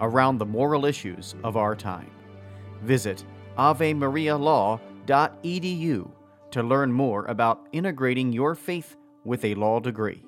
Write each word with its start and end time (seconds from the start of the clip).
around 0.00 0.38
the 0.38 0.46
moral 0.46 0.84
issues 0.84 1.36
of 1.44 1.56
our 1.56 1.76
time. 1.76 2.10
Visit 2.82 3.24
avemarialaw.edu 3.58 6.10
to 6.50 6.62
learn 6.62 6.92
more 6.92 7.24
about 7.26 7.66
integrating 7.72 8.32
your 8.32 8.54
faith 8.54 8.96
with 9.24 9.44
a 9.44 9.54
law 9.54 9.80
degree. 9.80 10.24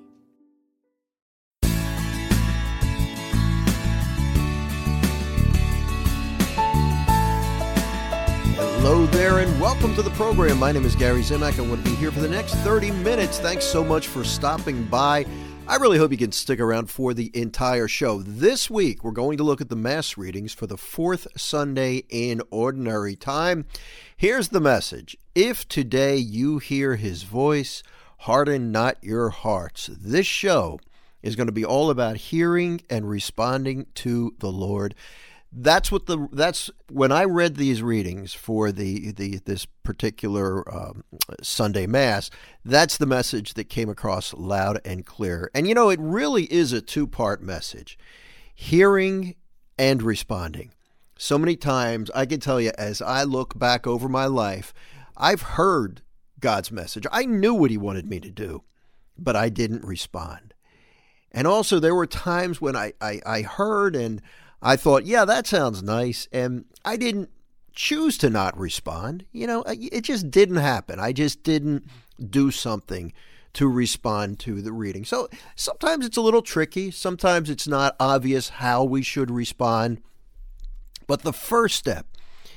Hello 8.89 9.05
there, 9.07 9.41
and 9.41 9.61
welcome 9.61 9.97
to 9.97 10.03
the 10.03 10.11
program. 10.11 10.61
My 10.61 10.71
name 10.71 10.85
is 10.85 10.95
Gary 10.95 11.23
Zimak. 11.23 11.59
I'm 11.59 11.67
going 11.67 11.83
to 11.83 11.91
be 11.91 11.97
here 11.97 12.13
for 12.13 12.21
the 12.21 12.29
next 12.29 12.55
30 12.57 12.93
minutes. 12.93 13.41
Thanks 13.41 13.65
so 13.65 13.83
much 13.83 14.07
for 14.07 14.23
stopping 14.23 14.85
by. 14.85 15.27
I 15.69 15.77
really 15.77 15.99
hope 15.99 16.13
you 16.13 16.17
can 16.17 16.31
stick 16.31 16.61
around 16.61 16.91
for 16.91 17.13
the 17.13 17.33
entire 17.35 17.89
show. 17.89 18.23
This 18.23 18.71
week, 18.71 19.03
we're 19.03 19.11
going 19.11 19.37
to 19.39 19.43
look 19.43 19.61
at 19.61 19.69
the 19.69 19.75
Mass 19.75 20.17
readings 20.17 20.55
for 20.55 20.69
the 20.69 20.77
fourth 20.77 21.27
Sunday 21.37 22.05
in 22.09 22.41
Ordinary 22.53 23.17
Time. 23.17 23.67
Here's 24.17 24.51
the 24.51 24.61
message 24.61 25.17
If 25.35 25.67
today 25.67 26.19
you 26.19 26.59
hear 26.59 26.95
his 26.95 27.25
voice, 27.25 27.83
harden 28.19 28.71
not 28.71 29.03
your 29.03 29.31
hearts. 29.31 29.91
This 29.93 30.27
show 30.27 30.79
is 31.21 31.35
going 31.35 31.49
to 31.49 31.53
be 31.53 31.65
all 31.65 31.91
about 31.91 32.17
hearing 32.17 32.81
and 32.89 33.11
responding 33.11 33.87
to 33.95 34.37
the 34.39 34.53
Lord 34.53 34.95
that's 35.59 35.91
what 35.91 36.05
the 36.05 36.29
that's 36.33 36.71
when 36.93 37.11
I 37.11 37.25
read 37.25 37.57
these 37.57 37.81
readings 37.81 38.35
for 38.35 38.71
the 38.71 39.13
the 39.13 39.39
this 39.39 39.65
particular 39.65 40.63
um, 40.73 41.03
Sunday 41.43 41.87
Mass. 41.87 42.31
That's 42.63 42.99
the 42.99 43.07
message 43.07 43.55
that 43.55 43.71
came 43.71 43.89
across 43.89 44.35
loud 44.35 44.81
and 44.85 45.07
clear. 45.07 45.51
And 45.55 45.67
you 45.67 45.75
know, 45.75 45.89
it 45.89 45.99
really 45.99 46.45
is 46.53 46.75
a 46.75 46.83
two 46.83 47.07
part 47.07 47.43
message: 47.43 47.99
hearing 48.55 49.35
and 49.79 50.03
responding. 50.03 50.73
So 51.19 51.39
many 51.39 51.57
times, 51.57 52.11
I 52.15 52.27
can 52.27 52.41
tell 52.41 52.61
you, 52.61 52.73
as 52.77 53.01
I 53.01 53.23
look 53.23 53.59
back 53.59 53.87
over 53.87 54.11
my 54.11 54.27
life, 54.27 54.75
I've 55.17 55.41
heard 55.41 56.03
God's 56.39 56.71
message. 56.71 57.07
I 57.11 57.25
knew 57.25 57.55
what 57.55 57.71
He 57.71 57.79
wanted 57.79 58.05
me 58.07 58.21
to 58.21 58.31
do, 58.31 58.63
but 59.17 59.35
I 59.35 59.49
didn't 59.49 59.87
respond. 59.87 60.53
And 61.33 61.47
also, 61.47 61.81
there 61.81 61.95
were 61.95 62.07
times 62.07 62.61
when 62.61 62.77
I, 62.77 62.93
I, 63.01 63.21
I 63.25 63.43
heard 63.43 63.97
and 63.97 64.21
I 64.63 64.77
thought, 64.77 65.05
yeah, 65.05 65.25
that 65.25 65.47
sounds 65.47 65.83
nice. 65.83 66.29
And 66.33 66.65
I 66.85 66.97
didn't 66.97 67.31
choose 67.73 68.19
to 68.19 68.31
not 68.31 68.59
respond. 68.59 69.25
You 69.33 69.47
know, 69.47 69.63
it 69.67 70.03
just 70.03 70.31
didn't 70.31 70.57
happen. 70.57 70.99
I 70.99 71.13
just 71.13 71.43
didn't 71.43 71.85
do 72.31 72.51
something 72.51 73.13
to 73.53 73.69
respond 73.69 74.39
to 74.41 74.61
the 74.61 74.73
reading. 74.73 75.05
So 75.05 75.29
sometimes 75.55 76.05
it's 76.05 76.17
a 76.17 76.23
little 76.23 76.43
tricky. 76.43 76.91
Sometimes 76.91 77.49
it's 77.49 77.69
not 77.69 77.97
obvious 77.99 78.49
how 78.51 78.85
we 78.85 79.03
should 79.03 79.31
respond. 79.31 80.03
But 81.07 81.23
the 81.23 81.33
first 81.33 81.77
step 81.77 82.07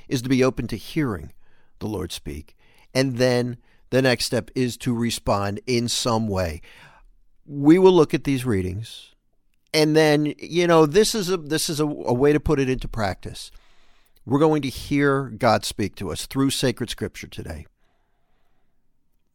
is 0.08 0.22
to 0.24 0.30
be 0.30 0.44
open 0.44 0.68
to 0.68 0.76
hearing 0.76 1.32
the 1.80 1.88
Lord 1.88 2.12
speak. 2.12 2.58
And 2.94 3.18
then 3.18 3.58
the 3.92 4.02
next 4.02 4.26
step 4.26 4.52
is 4.56 4.76
to 4.78 4.94
respond 4.94 5.62
in 5.68 5.88
some 5.88 6.28
way. 6.28 6.62
We 7.46 7.80
will 7.80 7.94
look 7.94 8.14
at 8.14 8.24
these 8.24 8.46
readings 8.46 9.16
and 9.74 9.96
then 9.96 10.34
you 10.38 10.68
know 10.68 10.86
this 10.86 11.14
is 11.14 11.30
a 11.30 11.38
this 11.38 11.70
is 11.70 11.80
a, 11.80 11.86
a, 11.86 12.14
way 12.14 12.34
to 12.34 12.40
put 12.40 12.60
it 12.60 12.70
into 12.70 12.88
practice. 12.88 13.52
We're 14.26 14.40
going 14.40 14.62
to 14.64 14.70
hear 14.70 15.30
god 15.30 15.66
speak 15.66 15.96
to 15.96 16.12
us 16.12 16.26
through 16.26 16.52
sacred 16.52 16.90
scripture 16.90 17.28
today. 17.28 17.66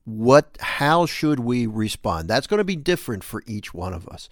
What 0.05 0.57
how 0.61 1.07
should 1.07 1.41
we 1.41 1.67
respond? 1.67 2.29
That's 2.29 2.47
going 2.47 2.59
to 2.59 2.65
be 2.65 2.77
different 2.77 3.25
for 3.25 3.43
each 3.47 3.73
one 3.73 3.95
of 3.95 4.09
us. 4.09 4.29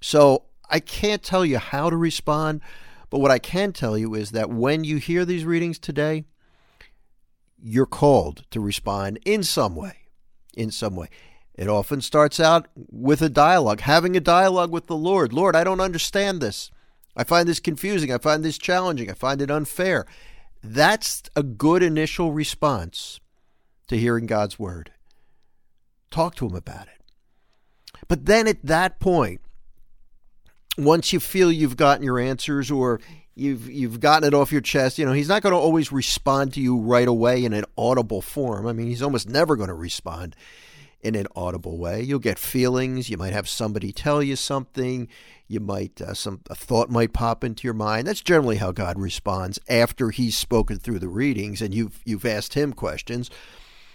So 0.00 0.44
i 0.70 0.80
can't 0.80 1.22
tell 1.22 1.44
you 1.44 1.58
how 1.58 1.90
to 1.90 1.96
respond 1.96 2.60
but 3.10 3.18
what 3.18 3.30
i 3.30 3.38
can 3.38 3.72
tell 3.72 3.98
you 3.98 4.14
is 4.14 4.30
that 4.30 4.48
when 4.48 4.84
you 4.84 4.96
hear 4.96 5.24
these 5.24 5.44
readings 5.44 5.78
today 5.78 6.24
you're 7.62 7.86
called 7.86 8.44
to 8.50 8.60
respond 8.60 9.18
in 9.26 9.42
some 9.42 9.74
way 9.74 9.96
in 10.56 10.70
some 10.70 10.96
way 10.96 11.08
it 11.54 11.68
often 11.68 12.00
starts 12.00 12.40
out 12.40 12.68
with 12.74 13.20
a 13.22 13.28
dialogue, 13.28 13.80
having 13.80 14.16
a 14.16 14.20
dialogue 14.20 14.70
with 14.70 14.86
the 14.86 14.96
Lord. 14.96 15.32
Lord, 15.32 15.54
I 15.54 15.64
don't 15.64 15.80
understand 15.80 16.40
this. 16.40 16.70
I 17.16 17.24
find 17.24 17.48
this 17.48 17.60
confusing. 17.60 18.12
I 18.12 18.18
find 18.18 18.44
this 18.44 18.58
challenging. 18.58 19.10
I 19.10 19.14
find 19.14 19.42
it 19.42 19.50
unfair. 19.50 20.06
That's 20.62 21.22
a 21.34 21.42
good 21.42 21.82
initial 21.82 22.32
response 22.32 23.20
to 23.88 23.98
hearing 23.98 24.26
God's 24.26 24.58
word. 24.58 24.92
Talk 26.10 26.34
to 26.36 26.46
Him 26.46 26.54
about 26.54 26.86
it. 26.86 27.00
But 28.08 28.26
then 28.26 28.46
at 28.46 28.64
that 28.64 29.00
point, 29.00 29.40
once 30.78 31.12
you 31.12 31.20
feel 31.20 31.52
you've 31.52 31.76
gotten 31.76 32.04
your 32.04 32.18
answers 32.18 32.70
or 32.70 33.00
you've 33.34 33.68
you've 33.70 34.00
gotten 34.00 34.26
it 34.26 34.34
off 34.34 34.52
your 34.52 34.60
chest, 34.60 34.98
you 34.98 35.04
know, 35.04 35.12
he's 35.12 35.28
not 35.28 35.42
going 35.42 35.52
to 35.52 35.58
always 35.58 35.92
respond 35.92 36.54
to 36.54 36.60
you 36.60 36.78
right 36.78 37.08
away 37.08 37.44
in 37.44 37.52
an 37.52 37.64
audible 37.76 38.22
form. 38.22 38.66
I 38.66 38.72
mean, 38.72 38.86
he's 38.86 39.02
almost 39.02 39.28
never 39.28 39.56
going 39.56 39.68
to 39.68 39.74
respond 39.74 40.36
in 41.02 41.14
an 41.14 41.26
audible 41.34 41.78
way. 41.78 42.02
You'll 42.02 42.18
get 42.18 42.38
feelings. 42.38 43.08
You 43.08 43.16
might 43.16 43.32
have 43.32 43.48
somebody 43.48 43.92
tell 43.92 44.22
you 44.22 44.36
something. 44.36 45.08
You 45.48 45.60
might 45.60 46.00
uh, 46.00 46.14
some 46.14 46.40
a 46.48 46.54
thought 46.54 46.90
might 46.90 47.12
pop 47.12 47.42
into 47.42 47.66
your 47.66 47.74
mind. 47.74 48.06
That's 48.06 48.20
generally 48.20 48.56
how 48.56 48.72
God 48.72 48.98
responds 48.98 49.58
after 49.68 50.10
He's 50.10 50.36
spoken 50.36 50.78
through 50.78 50.98
the 50.98 51.08
readings 51.08 51.62
and 51.62 51.74
you've 51.74 52.00
you've 52.04 52.26
asked 52.26 52.54
Him 52.54 52.72
questions. 52.72 53.30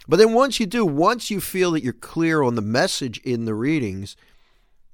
But 0.08 0.18
then 0.18 0.34
once 0.34 0.60
you 0.60 0.66
do, 0.66 0.86
once 0.86 1.32
you 1.32 1.42
feel 1.42 1.72
that 1.72 1.84
you're 1.84 1.94
clear 1.94 2.44
on 2.44 2.56
the 2.56 2.62
message 2.62 3.20
in 3.20 3.46
the 3.46 3.56
readings, 3.56 4.16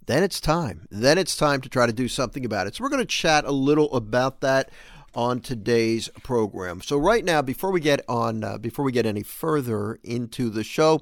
then 0.05 0.23
it's 0.23 0.39
time. 0.39 0.87
Then 0.89 1.17
it's 1.17 1.35
time 1.35 1.61
to 1.61 1.69
try 1.69 1.85
to 1.85 1.93
do 1.93 2.07
something 2.07 2.45
about 2.45 2.67
it. 2.67 2.75
So 2.75 2.83
we're 2.83 2.89
going 2.89 3.01
to 3.01 3.05
chat 3.05 3.43
a 3.45 3.51
little 3.51 3.93
about 3.93 4.41
that 4.41 4.69
on 5.13 5.41
today's 5.41 6.09
program. 6.23 6.81
So 6.81 6.97
right 6.97 7.25
now, 7.25 7.41
before 7.41 7.71
we 7.71 7.81
get 7.81 8.01
on, 8.07 8.43
uh, 8.43 8.57
before 8.57 8.85
we 8.85 8.91
get 8.91 9.05
any 9.05 9.23
further 9.23 9.99
into 10.03 10.49
the 10.49 10.63
show, 10.63 11.01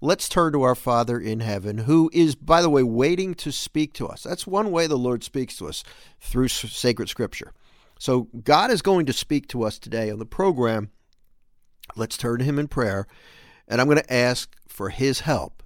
let's 0.00 0.28
turn 0.28 0.52
to 0.52 0.62
our 0.62 0.74
Father 0.74 1.18
in 1.18 1.40
heaven, 1.40 1.78
who 1.78 2.10
is, 2.12 2.34
by 2.34 2.62
the 2.62 2.70
way, 2.70 2.82
waiting 2.82 3.34
to 3.34 3.52
speak 3.52 3.92
to 3.94 4.06
us. 4.06 4.22
That's 4.22 4.46
one 4.46 4.70
way 4.70 4.86
the 4.86 4.96
Lord 4.96 5.22
speaks 5.22 5.56
to 5.56 5.68
us 5.68 5.84
through 6.20 6.48
sacred 6.48 7.08
scripture. 7.08 7.52
So 7.98 8.28
God 8.42 8.70
is 8.70 8.82
going 8.82 9.06
to 9.06 9.12
speak 9.12 9.46
to 9.48 9.62
us 9.62 9.78
today 9.78 10.10
on 10.10 10.18
the 10.18 10.26
program. 10.26 10.90
Let's 11.96 12.16
turn 12.16 12.38
to 12.38 12.44
Him 12.44 12.58
in 12.58 12.68
prayer. 12.68 13.06
And 13.68 13.80
I'm 13.80 13.86
going 13.86 13.98
to 13.98 14.12
ask 14.12 14.56
for 14.66 14.88
His 14.88 15.20
help 15.20 15.62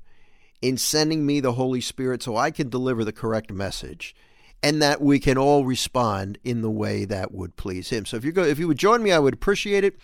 in 0.60 0.76
sending 0.76 1.24
me 1.24 1.40
the 1.40 1.52
Holy 1.52 1.80
Spirit 1.80 2.22
so 2.22 2.36
I 2.36 2.50
can 2.50 2.68
deliver 2.68 3.04
the 3.04 3.12
correct 3.12 3.52
message 3.52 4.16
and 4.62 4.80
that 4.82 5.00
we 5.00 5.20
can 5.20 5.38
all 5.38 5.64
respond 5.64 6.38
in 6.42 6.62
the 6.62 6.70
way 6.70 7.04
that 7.04 7.32
would 7.32 7.54
please 7.56 7.90
Him. 7.90 8.04
So 8.04 8.16
if 8.16 8.24
you 8.24 8.32
go, 8.32 8.42
if 8.42 8.58
you 8.58 8.66
would 8.66 8.78
join 8.78 9.02
me, 9.02 9.12
I 9.12 9.18
would 9.18 9.34
appreciate 9.34 9.84
it. 9.84 9.96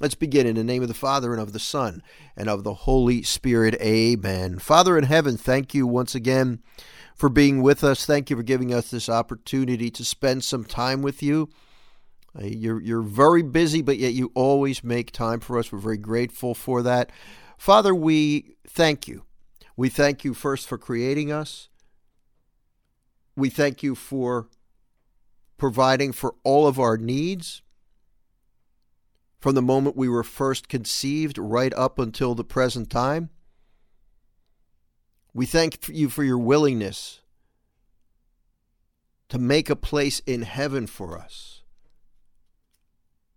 Let's 0.00 0.16
begin 0.16 0.46
in 0.46 0.56
the 0.56 0.64
name 0.64 0.82
of 0.82 0.88
the 0.88 0.94
Father 0.94 1.32
and 1.32 1.40
of 1.40 1.52
the 1.52 1.60
Son 1.60 2.02
and 2.36 2.48
of 2.48 2.64
the 2.64 2.74
Holy 2.74 3.22
Spirit. 3.22 3.76
Amen. 3.80 4.58
Father 4.58 4.98
in 4.98 5.04
heaven, 5.04 5.36
thank 5.36 5.72
you 5.72 5.86
once 5.86 6.16
again 6.16 6.60
for 7.14 7.28
being 7.28 7.62
with 7.62 7.84
us. 7.84 8.04
Thank 8.04 8.28
you 8.28 8.36
for 8.36 8.42
giving 8.42 8.74
us 8.74 8.90
this 8.90 9.08
opportunity 9.08 9.90
to 9.92 10.04
spend 10.04 10.42
some 10.42 10.64
time 10.64 11.00
with 11.00 11.22
you. 11.22 11.48
Uh, 12.36 12.46
you're, 12.46 12.82
you're 12.82 13.02
very 13.02 13.42
busy, 13.42 13.82
but 13.82 13.96
yet 13.96 14.14
you 14.14 14.32
always 14.34 14.82
make 14.82 15.12
time 15.12 15.38
for 15.38 15.60
us. 15.60 15.70
We're 15.70 15.78
very 15.78 15.96
grateful 15.96 16.54
for 16.54 16.82
that. 16.82 17.10
Father, 17.56 17.94
we 17.94 18.56
thank 18.66 19.06
you. 19.06 19.22
We 19.76 19.88
thank 19.88 20.24
you 20.24 20.34
first 20.34 20.66
for 20.66 20.76
creating 20.76 21.30
us. 21.30 21.68
We 23.36 23.48
thank 23.48 23.84
you 23.84 23.94
for 23.94 24.48
providing 25.56 26.10
for 26.10 26.34
all 26.42 26.66
of 26.66 26.80
our 26.80 26.96
needs. 26.96 27.62
From 29.44 29.54
the 29.54 29.60
moment 29.60 29.94
we 29.94 30.08
were 30.08 30.24
first 30.24 30.70
conceived 30.70 31.36
right 31.36 31.74
up 31.74 31.98
until 31.98 32.34
the 32.34 32.42
present 32.42 32.88
time. 32.88 33.28
We 35.34 35.44
thank 35.44 35.86
you 35.86 36.08
for 36.08 36.24
your 36.24 36.38
willingness 36.38 37.20
to 39.28 39.38
make 39.38 39.68
a 39.68 39.76
place 39.76 40.20
in 40.20 40.40
heaven 40.40 40.86
for 40.86 41.18
us 41.18 41.62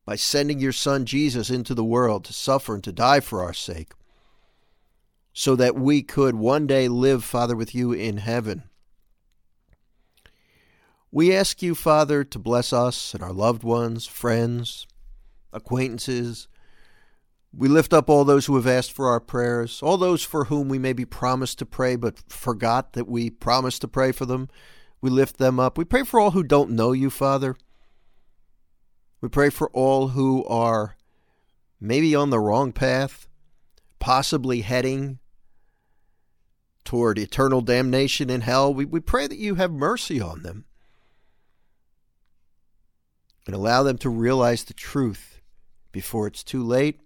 by 0.06 0.16
sending 0.16 0.60
your 0.60 0.72
Son 0.72 1.06
Jesus 1.06 1.50
into 1.50 1.74
the 1.74 1.84
world 1.84 2.24
to 2.24 2.32
suffer 2.32 2.74
and 2.74 2.84
to 2.86 2.94
die 2.94 3.20
for 3.20 3.44
our 3.44 3.52
sake, 3.52 3.92
so 5.34 5.58
that 5.58 5.76
we 5.76 6.04
could 6.04 6.36
one 6.36 6.68
day 6.68 6.88
live, 6.88 7.26
Father, 7.26 7.58
with 7.58 7.76
you 7.76 7.92
in 7.92 8.16
heaven. 8.16 8.64
We 11.12 11.36
ask 11.36 11.62
you, 11.62 11.76
Father, 11.76 12.24
to 12.24 12.40
bless 12.40 12.72
us 12.72 13.14
and 13.14 13.22
our 13.22 13.34
loved 13.34 13.64
ones, 13.64 14.06
friends, 14.06 14.88
acquaintances. 15.58 16.48
We 17.54 17.68
lift 17.68 17.94
up 17.94 18.10
all 18.10 18.24
those 18.24 18.46
who 18.46 18.56
have 18.56 18.68
asked 18.68 18.94
for 18.94 19.10
our 19.10 19.20
prayers, 19.20 19.82
all 19.82 19.98
those 19.98 20.24
for 20.24 20.46
whom 20.46 20.70
we 20.70 20.80
maybe 20.80 21.06
promised 21.06 21.60
to 21.60 21.66
pray 21.66 21.96
but 21.96 22.20
forgot 22.30 22.94
that 22.94 23.08
we 23.08 23.30
promised 23.30 23.82
to 23.82 23.88
pray 23.88 24.12
for 24.12 24.26
them. 24.26 24.50
We 25.02 25.10
lift 25.10 25.38
them 25.38 25.60
up. 25.60 25.78
We 25.78 25.86
pray 25.86 26.04
for 26.04 26.20
all 26.20 26.32
who 26.32 26.44
don't 26.44 26.72
know 26.72 26.92
you, 26.92 27.10
Father. 27.10 27.56
We 29.22 29.30
pray 29.30 29.50
for 29.50 29.70
all 29.72 30.10
who 30.10 30.46
are 30.46 30.96
maybe 31.80 32.16
on 32.16 32.30
the 32.30 32.40
wrong 32.40 32.72
path, 32.72 33.28
possibly 34.00 34.62
heading 34.62 35.20
toward 36.86 37.18
eternal 37.18 37.62
damnation 37.62 38.30
in 38.30 38.42
hell. 38.42 38.74
We, 38.74 38.86
we 38.86 39.00
pray 39.00 39.28
that 39.28 39.38
you 39.38 39.56
have 39.56 39.72
mercy 39.72 40.22
on 40.22 40.44
them 40.44 40.66
and 43.46 43.56
allow 43.56 43.84
them 43.84 43.98
to 44.00 44.10
realize 44.10 44.64
the 44.64 44.74
truth 44.74 45.37
before 45.92 46.28
it's 46.28 46.44
too 46.44 46.64
late. 46.64 47.00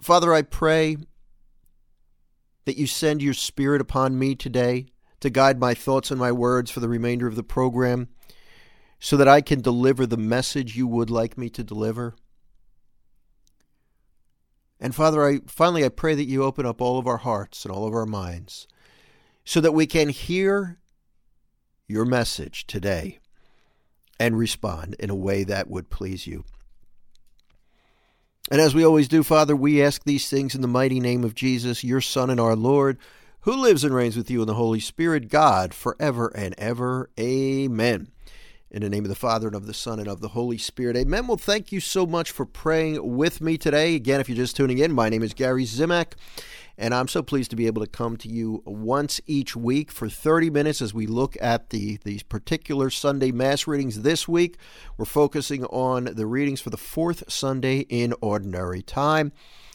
Father, 0.00 0.34
I 0.34 0.42
pray 0.42 0.96
that 2.64 2.76
you 2.76 2.86
send 2.86 3.22
your 3.22 3.34
Spirit 3.34 3.80
upon 3.80 4.18
me 4.18 4.34
today 4.34 4.86
to 5.20 5.30
guide 5.30 5.58
my 5.58 5.74
thoughts 5.74 6.10
and 6.10 6.20
my 6.20 6.32
words 6.32 6.70
for 6.70 6.80
the 6.80 6.88
remainder 6.88 7.26
of 7.26 7.36
the 7.36 7.42
program 7.42 8.08
so 8.98 9.16
that 9.16 9.28
I 9.28 9.40
can 9.40 9.60
deliver 9.60 10.06
the 10.06 10.16
message 10.16 10.76
you 10.76 10.86
would 10.86 11.10
like 11.10 11.38
me 11.38 11.48
to 11.50 11.64
deliver. 11.64 12.14
And 14.80 14.94
Father, 14.94 15.26
I 15.26 15.40
finally 15.46 15.84
I 15.84 15.88
pray 15.88 16.14
that 16.14 16.28
you 16.28 16.42
open 16.42 16.66
up 16.66 16.80
all 16.82 16.98
of 16.98 17.06
our 17.06 17.18
hearts 17.18 17.64
and 17.64 17.72
all 17.72 17.86
of 17.86 17.94
our 17.94 18.06
minds 18.06 18.66
so 19.44 19.60
that 19.60 19.72
we 19.72 19.86
can 19.86 20.08
hear 20.08 20.78
your 21.86 22.04
message 22.04 22.66
today 22.66 23.18
and 24.18 24.38
respond 24.38 24.96
in 24.98 25.10
a 25.10 25.14
way 25.14 25.44
that 25.44 25.68
would 25.68 25.90
please 25.90 26.26
you. 26.26 26.44
And 28.50 28.60
as 28.60 28.74
we 28.74 28.84
always 28.84 29.08
do, 29.08 29.22
Father, 29.22 29.56
we 29.56 29.82
ask 29.82 30.04
these 30.04 30.28
things 30.28 30.54
in 30.54 30.60
the 30.60 30.68
mighty 30.68 31.00
name 31.00 31.24
of 31.24 31.34
Jesus, 31.34 31.82
your 31.82 32.00
Son 32.00 32.30
and 32.30 32.40
our 32.40 32.54
Lord 32.54 32.98
who 33.44 33.54
lives 33.54 33.84
and 33.84 33.94
reigns 33.94 34.16
with 34.16 34.30
you 34.30 34.40
in 34.40 34.46
the 34.46 34.54
Holy 34.54 34.80
Spirit, 34.80 35.28
God, 35.28 35.74
forever 35.74 36.28
and 36.34 36.54
ever. 36.56 37.10
Amen. 37.20 38.08
In 38.70 38.80
the 38.80 38.88
name 38.88 39.04
of 39.04 39.10
the 39.10 39.14
Father, 39.14 39.46
and 39.48 39.54
of 39.54 39.66
the 39.66 39.74
Son, 39.74 39.98
and 39.98 40.08
of 40.08 40.22
the 40.22 40.28
Holy 40.28 40.56
Spirit. 40.56 40.96
Amen. 40.96 41.26
Well, 41.26 41.36
thank 41.36 41.70
you 41.70 41.78
so 41.78 42.06
much 42.06 42.30
for 42.30 42.46
praying 42.46 43.16
with 43.16 43.42
me 43.42 43.58
today. 43.58 43.96
Again, 43.96 44.18
if 44.18 44.30
you're 44.30 44.36
just 44.36 44.56
tuning 44.56 44.78
in, 44.78 44.92
my 44.92 45.10
name 45.10 45.22
is 45.22 45.34
Gary 45.34 45.64
Zimak, 45.64 46.14
and 46.76 46.94
I'm 46.94 47.08
so 47.08 47.22
pleased 47.22 47.50
to 47.50 47.56
be 47.56 47.66
able 47.66 47.84
to 47.84 47.90
come 47.90 48.16
to 48.18 48.28
you 48.28 48.62
once 48.66 49.20
each 49.26 49.54
week 49.54 49.92
for 49.92 50.08
30 50.08 50.50
minutes 50.50 50.82
as 50.82 50.92
we 50.92 51.06
look 51.06 51.36
at 51.40 51.70
the 51.70 51.98
these 52.04 52.22
particular 52.22 52.90
Sunday 52.90 53.30
Mass 53.30 53.66
readings 53.66 54.02
this 54.02 54.26
week. 54.26 54.56
We're 54.96 55.04
focusing 55.04 55.64
on 55.66 56.04
the 56.04 56.26
readings 56.26 56.60
for 56.60 56.70
the 56.70 56.76
fourth 56.76 57.30
Sunday 57.32 57.80
in 57.88 58.14
Ordinary 58.20 58.82
Time. 58.82 59.32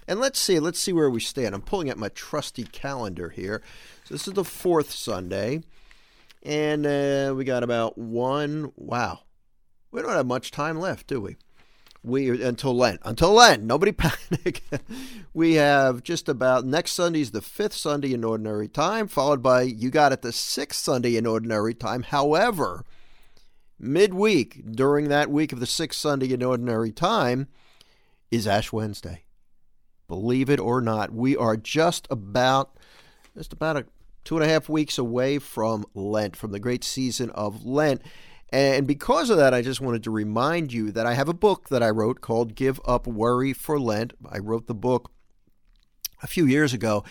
And 0.07 0.19
let's 0.19 0.39
see, 0.39 0.59
let's 0.59 0.79
see 0.79 0.91
where 0.91 1.09
we 1.09 1.19
stand. 1.19 1.53
I'm 1.53 1.61
pulling 1.61 1.89
out 1.89 1.97
my 1.97 2.09
trusty 2.09 2.63
calendar 2.63 3.29
here. 3.29 3.61
So 4.05 4.15
this 4.15 4.27
is 4.27 4.33
the 4.33 4.43
fourth 4.43 4.91
Sunday, 4.91 5.61
and 6.41 6.85
uh, 6.85 7.33
we 7.37 7.43
got 7.43 7.63
about 7.63 7.97
one. 7.97 8.71
Wow, 8.75 9.19
we 9.91 10.01
don't 10.01 10.11
have 10.11 10.25
much 10.25 10.51
time 10.51 10.79
left, 10.79 11.07
do 11.07 11.21
we? 11.21 11.37
We 12.03 12.41
until 12.41 12.75
Lent. 12.75 13.01
Until 13.03 13.33
Lent, 13.33 13.63
nobody 13.63 13.91
panic. 13.93 14.63
we 15.33 15.55
have 15.55 16.01
just 16.01 16.29
about 16.29 16.65
next 16.65 16.93
Sunday's 16.93 17.31
the 17.31 17.41
fifth 17.41 17.73
Sunday 17.73 18.13
in 18.13 18.23
Ordinary 18.23 18.67
Time, 18.67 19.07
followed 19.07 19.43
by 19.43 19.63
you 19.63 19.89
got 19.89 20.13
it 20.13 20.21
the 20.21 20.31
sixth 20.31 20.81
Sunday 20.81 21.17
in 21.17 21.25
Ordinary 21.25 21.73
Time. 21.73 22.03
However, 22.03 22.85
midweek 23.77 24.71
during 24.71 25.09
that 25.09 25.29
week 25.29 25.51
of 25.51 25.59
the 25.59 25.65
sixth 25.65 25.99
Sunday 25.99 26.33
in 26.33 26.41
Ordinary 26.41 26.91
Time 26.91 27.47
is 28.31 28.47
Ash 28.47 28.71
Wednesday. 28.71 29.23
Believe 30.07 30.49
it 30.49 30.59
or 30.59 30.81
not, 30.81 31.13
we 31.13 31.35
are 31.35 31.57
just 31.57 32.07
about 32.09 32.77
just 33.35 33.53
about 33.53 33.77
a 33.77 33.85
two 34.23 34.35
and 34.35 34.43
a 34.43 34.49
half 34.49 34.69
weeks 34.69 34.97
away 34.97 35.39
from 35.39 35.85
Lent, 35.93 36.35
from 36.35 36.51
the 36.51 36.59
great 36.59 36.83
season 36.83 37.29
of 37.31 37.65
Lent. 37.65 38.01
And 38.51 38.87
because 38.87 39.29
of 39.29 39.37
that, 39.37 39.53
I 39.53 39.61
just 39.61 39.81
wanted 39.81 40.03
to 40.03 40.11
remind 40.11 40.73
you 40.73 40.91
that 40.91 41.05
I 41.05 41.13
have 41.13 41.29
a 41.29 41.33
book 41.33 41.69
that 41.69 41.83
I 41.83 41.89
wrote 41.89 42.21
called 42.21 42.55
Give 42.55 42.81
Up 42.85 43.05
Worry 43.05 43.53
for 43.53 43.79
Lent. 43.79 44.13
I 44.29 44.39
wrote 44.39 44.67
the 44.67 44.73
book 44.73 45.11
a 46.23 46.27
few 46.27 46.45
years 46.45 46.73
ago. 46.73 47.03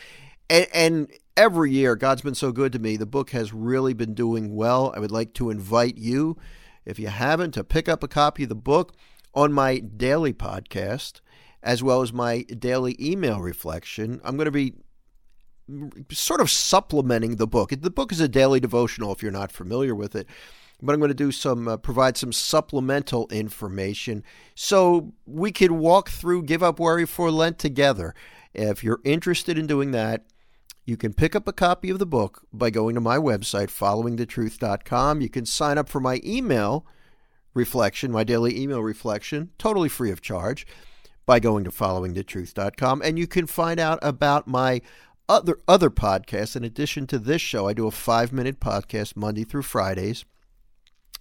And, 0.51 0.67
and, 0.73 1.09
every 1.39 1.71
year, 1.71 1.95
God's 1.95 2.23
been 2.23 2.35
so 2.35 2.51
good 2.51 2.73
to 2.73 2.81
me. 2.81 2.97
The 2.97 3.07
book 3.07 3.31
has 3.31 3.53
really 3.53 3.95
been 3.95 4.13
doing 4.13 4.57
well. 4.57 4.93
I 4.95 4.99
would 4.99 5.13
like 5.13 5.35
to 5.35 5.51
invite 5.51 5.97
you, 5.97 6.37
if 6.85 6.99
you 6.99 7.07
haven't, 7.07 7.53
to 7.53 7.63
pick 7.63 7.89
up 7.89 8.03
a 8.03 8.09
copy 8.09 8.43
of 8.43 8.49
the 8.49 8.57
book 8.57 8.95
on 9.35 9.53
my 9.53 9.79
daily 9.79 10.33
podcast 10.33 11.21
as 11.63 11.83
well 11.83 12.03
as 12.03 12.13
my 12.13 12.43
daily 12.43 12.97
email 13.01 13.41
reflection. 13.41 14.21
I'm 14.25 14.37
going 14.37 14.47
to 14.47 14.51
be 14.51 14.75
sort 16.11 16.41
of 16.41 16.51
supplementing 16.51 17.37
the 17.37 17.47
book. 17.47 17.71
The 17.71 17.91
book 17.91 18.11
is 18.11 18.21
a 18.21 18.29
daily 18.29 18.59
devotional 18.59 19.13
if 19.13 19.23
you're 19.23 19.31
not 19.31 19.53
familiar 19.53 19.95
with 19.95 20.17
it. 20.17 20.27
But 20.81 20.93
I'm 20.93 21.01
going 21.01 21.09
to 21.09 21.15
do 21.15 21.33
some, 21.33 21.67
uh, 21.67 21.77
provide 21.77 22.17
some 22.17 22.33
supplemental 22.33 23.27
information 23.31 24.23
so 24.55 25.13
we 25.27 25.51
could 25.51 25.73
walk 25.73 26.09
through 26.09 26.45
Give 26.45 26.63
Up 26.63 26.79
Worry 26.79 27.05
for 27.05 27.31
Lent 27.31 27.59
together. 27.59 28.15
If 28.55 28.85
you're 28.85 29.01
interested 29.05 29.59
in 29.59 29.67
doing 29.67 29.91
that, 29.91 30.25
you 30.85 30.97
can 30.97 31.13
pick 31.13 31.37
up 31.37 31.47
a 31.47 31.53
copy 31.53 31.91
of 31.91 31.99
the 31.99 32.07
book 32.07 32.47
by 32.53 32.71
going 32.71 32.95
to 32.95 33.01
my 33.01 33.19
website, 33.19 33.69
followingthetruth.com. 33.69 35.21
You 35.21 35.29
can 35.29 35.45
sign 35.45 35.77
up 35.77 35.89
for 35.89 36.01
my 36.01 36.21
email 36.25 36.87
reflection, 37.53 38.11
my 38.11 38.25
daily 38.25 38.59
email 38.59 38.83
reflection, 38.83 39.51
totally 39.59 39.89
free 39.89 40.11
of 40.11 40.23
charge 40.23 40.67
by 41.27 41.41
going 41.41 41.65
to 41.65 41.71
followingthetruth.com. 41.71 43.03
And 43.03 43.19
you 43.19 43.27
can 43.27 43.47
find 43.47 43.79
out 43.79 43.99
about 44.01 44.49
my 44.49 44.81
other 45.29 45.59
other 45.69 45.91
podcasts. 45.91 46.57
In 46.57 46.65
addition 46.65 47.07
to 47.09 47.19
this 47.19 47.43
show, 47.43 47.69
I 47.69 47.75
do 47.75 47.87
a 47.87 47.91
five 47.91 48.33
minute 48.33 48.59
podcast 48.59 49.15
Monday 49.15 49.45
through 49.45 49.63
Fridays. 49.63 50.25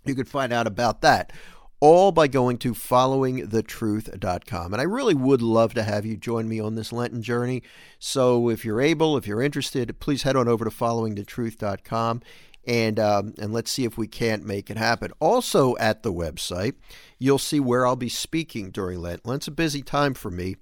You 0.07 0.15
can 0.15 0.25
find 0.25 0.53
out 0.53 0.67
about 0.67 1.01
that 1.01 1.33
all 1.79 2.11
by 2.11 2.27
going 2.27 2.57
to 2.57 2.73
followingthetruth.com. 2.73 4.73
And 4.73 4.81
I 4.81 4.85
really 4.85 5.13
would 5.13 5.43
love 5.43 5.75
to 5.75 5.83
have 5.83 6.07
you 6.07 6.17
join 6.17 6.49
me 6.49 6.59
on 6.59 6.73
this 6.73 6.91
Lenten 6.91 7.21
journey. 7.21 7.61
So 7.99 8.49
if 8.49 8.65
you're 8.65 8.81
able, 8.81 9.15
if 9.15 9.27
you're 9.27 9.43
interested, 9.43 9.99
please 9.99 10.23
head 10.23 10.35
on 10.35 10.47
over 10.47 10.65
to 10.65 10.71
followingthetruth.com 10.71 12.23
and 12.67 12.99
um, 12.99 13.33
and 13.39 13.53
let's 13.53 13.71
see 13.71 13.85
if 13.85 13.97
we 13.97 14.07
can't 14.07 14.45
make 14.45 14.69
it 14.69 14.77
happen. 14.77 15.11
Also 15.19 15.75
at 15.77 16.03
the 16.03 16.11
website, 16.11 16.75
you'll 17.17 17.39
see 17.39 17.59
where 17.59 17.87
I'll 17.87 17.95
be 17.95 18.09
speaking 18.09 18.71
during 18.71 19.01
Lent. 19.01 19.25
Lent's 19.25 19.47
a 19.47 19.51
busy 19.51 19.81
time 19.81 20.13
for 20.13 20.29
me, 20.29 20.57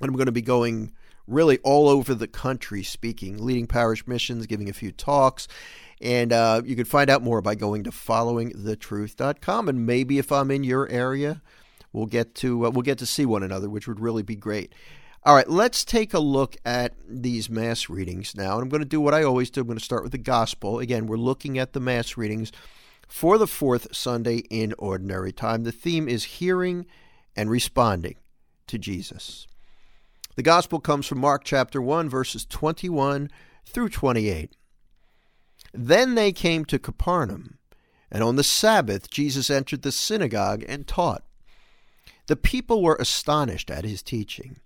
and 0.00 0.08
I'm 0.08 0.14
going 0.14 0.26
to 0.26 0.32
be 0.32 0.40
going 0.40 0.92
really 1.26 1.58
all 1.58 1.88
over 1.88 2.14
the 2.14 2.28
country 2.28 2.82
speaking, 2.82 3.44
leading 3.44 3.66
parish 3.66 4.06
missions, 4.06 4.46
giving 4.46 4.68
a 4.68 4.72
few 4.72 4.92
talks. 4.92 5.48
And 6.00 6.32
uh, 6.32 6.62
you 6.64 6.76
can 6.76 6.86
find 6.86 7.10
out 7.10 7.22
more 7.22 7.42
by 7.42 7.54
going 7.54 7.84
to 7.84 7.90
followingthetruth.com. 7.90 9.68
And 9.68 9.86
maybe 9.86 10.18
if 10.18 10.32
I'm 10.32 10.50
in 10.50 10.64
your 10.64 10.88
area, 10.88 11.42
we'll 11.92 12.06
get 12.06 12.34
to 12.36 12.66
uh, 12.66 12.70
we'll 12.70 12.82
get 12.82 12.98
to 12.98 13.06
see 13.06 13.26
one 13.26 13.42
another, 13.42 13.68
which 13.68 13.86
would 13.86 14.00
really 14.00 14.22
be 14.22 14.36
great. 14.36 14.74
All 15.22 15.34
right, 15.34 15.48
let's 15.48 15.84
take 15.84 16.14
a 16.14 16.18
look 16.18 16.56
at 16.64 16.94
these 17.06 17.50
Mass 17.50 17.90
readings 17.90 18.34
now. 18.34 18.54
And 18.54 18.62
I'm 18.62 18.70
going 18.70 18.80
to 18.80 18.88
do 18.88 19.02
what 19.02 19.12
I 19.12 19.22
always 19.22 19.50
do. 19.50 19.60
I'm 19.60 19.66
going 19.66 19.78
to 19.78 19.84
start 19.84 20.02
with 20.02 20.12
the 20.12 20.18
Gospel. 20.18 20.78
Again, 20.78 21.06
we're 21.06 21.18
looking 21.18 21.58
at 21.58 21.74
the 21.74 21.80
Mass 21.80 22.16
readings 22.16 22.52
for 23.06 23.36
the 23.36 23.46
fourth 23.46 23.94
Sunday 23.94 24.38
in 24.48 24.72
Ordinary 24.78 25.32
Time. 25.32 25.64
The 25.64 25.72
theme 25.72 26.08
is 26.08 26.24
hearing 26.24 26.86
and 27.36 27.50
responding 27.50 28.16
to 28.68 28.78
Jesus. 28.78 29.46
The 30.36 30.42
Gospel 30.42 30.80
comes 30.80 31.06
from 31.06 31.18
Mark 31.18 31.44
chapter 31.44 31.82
1, 31.82 32.08
verses 32.08 32.46
21 32.46 33.28
through 33.66 33.90
28. 33.90 34.56
Then 35.72 36.14
they 36.14 36.32
came 36.32 36.64
to 36.66 36.78
Capernaum, 36.78 37.58
and 38.10 38.22
on 38.22 38.36
the 38.36 38.44
Sabbath 38.44 39.10
Jesus 39.10 39.50
entered 39.50 39.82
the 39.82 39.92
synagogue 39.92 40.64
and 40.66 40.86
taught. 40.86 41.24
The 42.26 42.36
people 42.36 42.82
were 42.82 42.96
astonished 42.96 43.70
at 43.70 43.84
his 43.84 44.02
teaching 44.02 44.60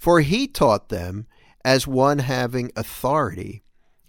for 0.00 0.22
he 0.22 0.48
taught 0.48 0.88
them 0.88 1.26
as 1.62 1.86
one 1.86 2.20
having 2.20 2.72
authority, 2.74 3.62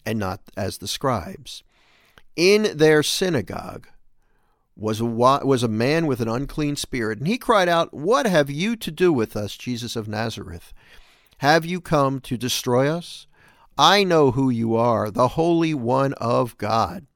and 0.05 0.17
not 0.17 0.39
as 0.55 0.77
the 0.77 0.87
scribes. 0.87 1.63
In 2.37 2.77
their 2.77 3.03
synagogue 3.03 3.87
was 4.77 5.01
a 5.01 5.05
was 5.05 5.63
a 5.63 5.67
man 5.67 6.07
with 6.07 6.21
an 6.21 6.29
unclean 6.29 6.77
spirit, 6.77 7.19
and 7.19 7.27
he 7.27 7.37
cried 7.37 7.67
out, 7.67 7.93
"What 7.93 8.25
have 8.25 8.49
you 8.49 8.77
to 8.77 8.89
do 8.89 9.11
with 9.11 9.35
us, 9.35 9.57
Jesus 9.57 9.97
of 9.97 10.07
Nazareth? 10.07 10.71
Have 11.39 11.65
you 11.65 11.81
come 11.81 12.21
to 12.21 12.37
destroy 12.37 12.87
us? 12.87 13.27
I 13.77 14.03
know 14.03 14.31
who 14.31 14.49
you 14.49 14.75
are, 14.75 15.09
the 15.09 15.29
Holy 15.29 15.73
One 15.73 16.13
of 16.13 16.57
God." 16.57 17.07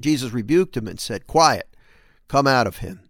Jesus 0.00 0.32
rebuked 0.32 0.76
him 0.76 0.86
and 0.86 1.00
said, 1.00 1.26
"Quiet, 1.26 1.76
come 2.28 2.46
out 2.46 2.66
of 2.66 2.78
him." 2.78 3.08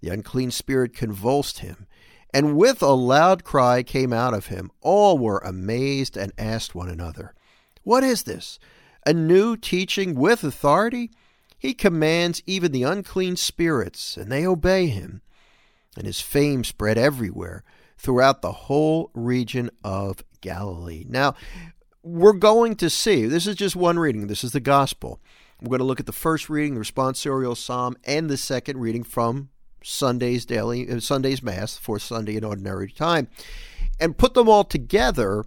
The 0.00 0.08
unclean 0.10 0.50
spirit 0.50 0.94
convulsed 0.94 1.60
him, 1.60 1.86
and 2.32 2.56
with 2.56 2.82
a 2.82 2.92
loud 2.92 3.44
cry 3.44 3.82
came 3.82 4.12
out 4.12 4.34
of 4.34 4.46
him. 4.46 4.70
All 4.80 5.18
were 5.18 5.38
amazed 5.38 6.16
and 6.16 6.32
asked 6.36 6.74
one 6.74 6.88
another, 6.88 7.34
What 7.82 8.04
is 8.04 8.24
this? 8.24 8.58
A 9.06 9.12
new 9.12 9.56
teaching 9.56 10.14
with 10.14 10.44
authority? 10.44 11.10
He 11.58 11.72
commands 11.72 12.42
even 12.44 12.72
the 12.72 12.82
unclean 12.82 13.36
spirits, 13.36 14.16
and 14.16 14.30
they 14.30 14.46
obey 14.46 14.88
him. 14.88 15.22
And 15.96 16.06
his 16.06 16.20
fame 16.20 16.64
spread 16.64 16.98
everywhere 16.98 17.64
throughout 17.96 18.42
the 18.42 18.52
whole 18.52 19.10
region 19.14 19.70
of 19.82 20.22
Galilee. 20.40 21.04
Now, 21.08 21.34
we're 22.02 22.32
going 22.32 22.76
to 22.76 22.90
see, 22.90 23.26
this 23.26 23.46
is 23.46 23.56
just 23.56 23.74
one 23.74 23.98
reading, 23.98 24.26
this 24.26 24.44
is 24.44 24.52
the 24.52 24.60
gospel. 24.60 25.20
We're 25.60 25.70
going 25.70 25.78
to 25.78 25.84
look 25.84 26.00
at 26.00 26.06
the 26.06 26.12
first 26.12 26.48
reading, 26.48 26.74
the 26.74 26.80
responsorial 26.80 27.56
psalm, 27.56 27.96
and 28.04 28.28
the 28.28 28.36
second 28.36 28.78
reading 28.78 29.02
from 29.02 29.48
Sunday's 29.82 30.44
daily 30.44 30.90
uh, 30.90 31.00
Sunday's 31.00 31.42
mass, 31.42 31.76
for 31.76 31.98
Sunday 31.98 32.36
in 32.36 32.44
ordinary 32.44 32.90
time, 32.90 33.28
and 33.98 34.18
put 34.18 34.34
them 34.34 34.48
all 34.48 34.64
together 34.64 35.44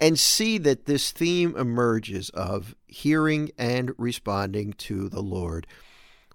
and 0.00 0.18
see 0.18 0.56
that 0.58 0.86
this 0.86 1.12
theme 1.12 1.54
emerges 1.56 2.30
of 2.30 2.74
hearing 2.86 3.50
and 3.58 3.92
responding 3.98 4.72
to 4.72 5.08
the 5.10 5.20
Lord. 5.20 5.66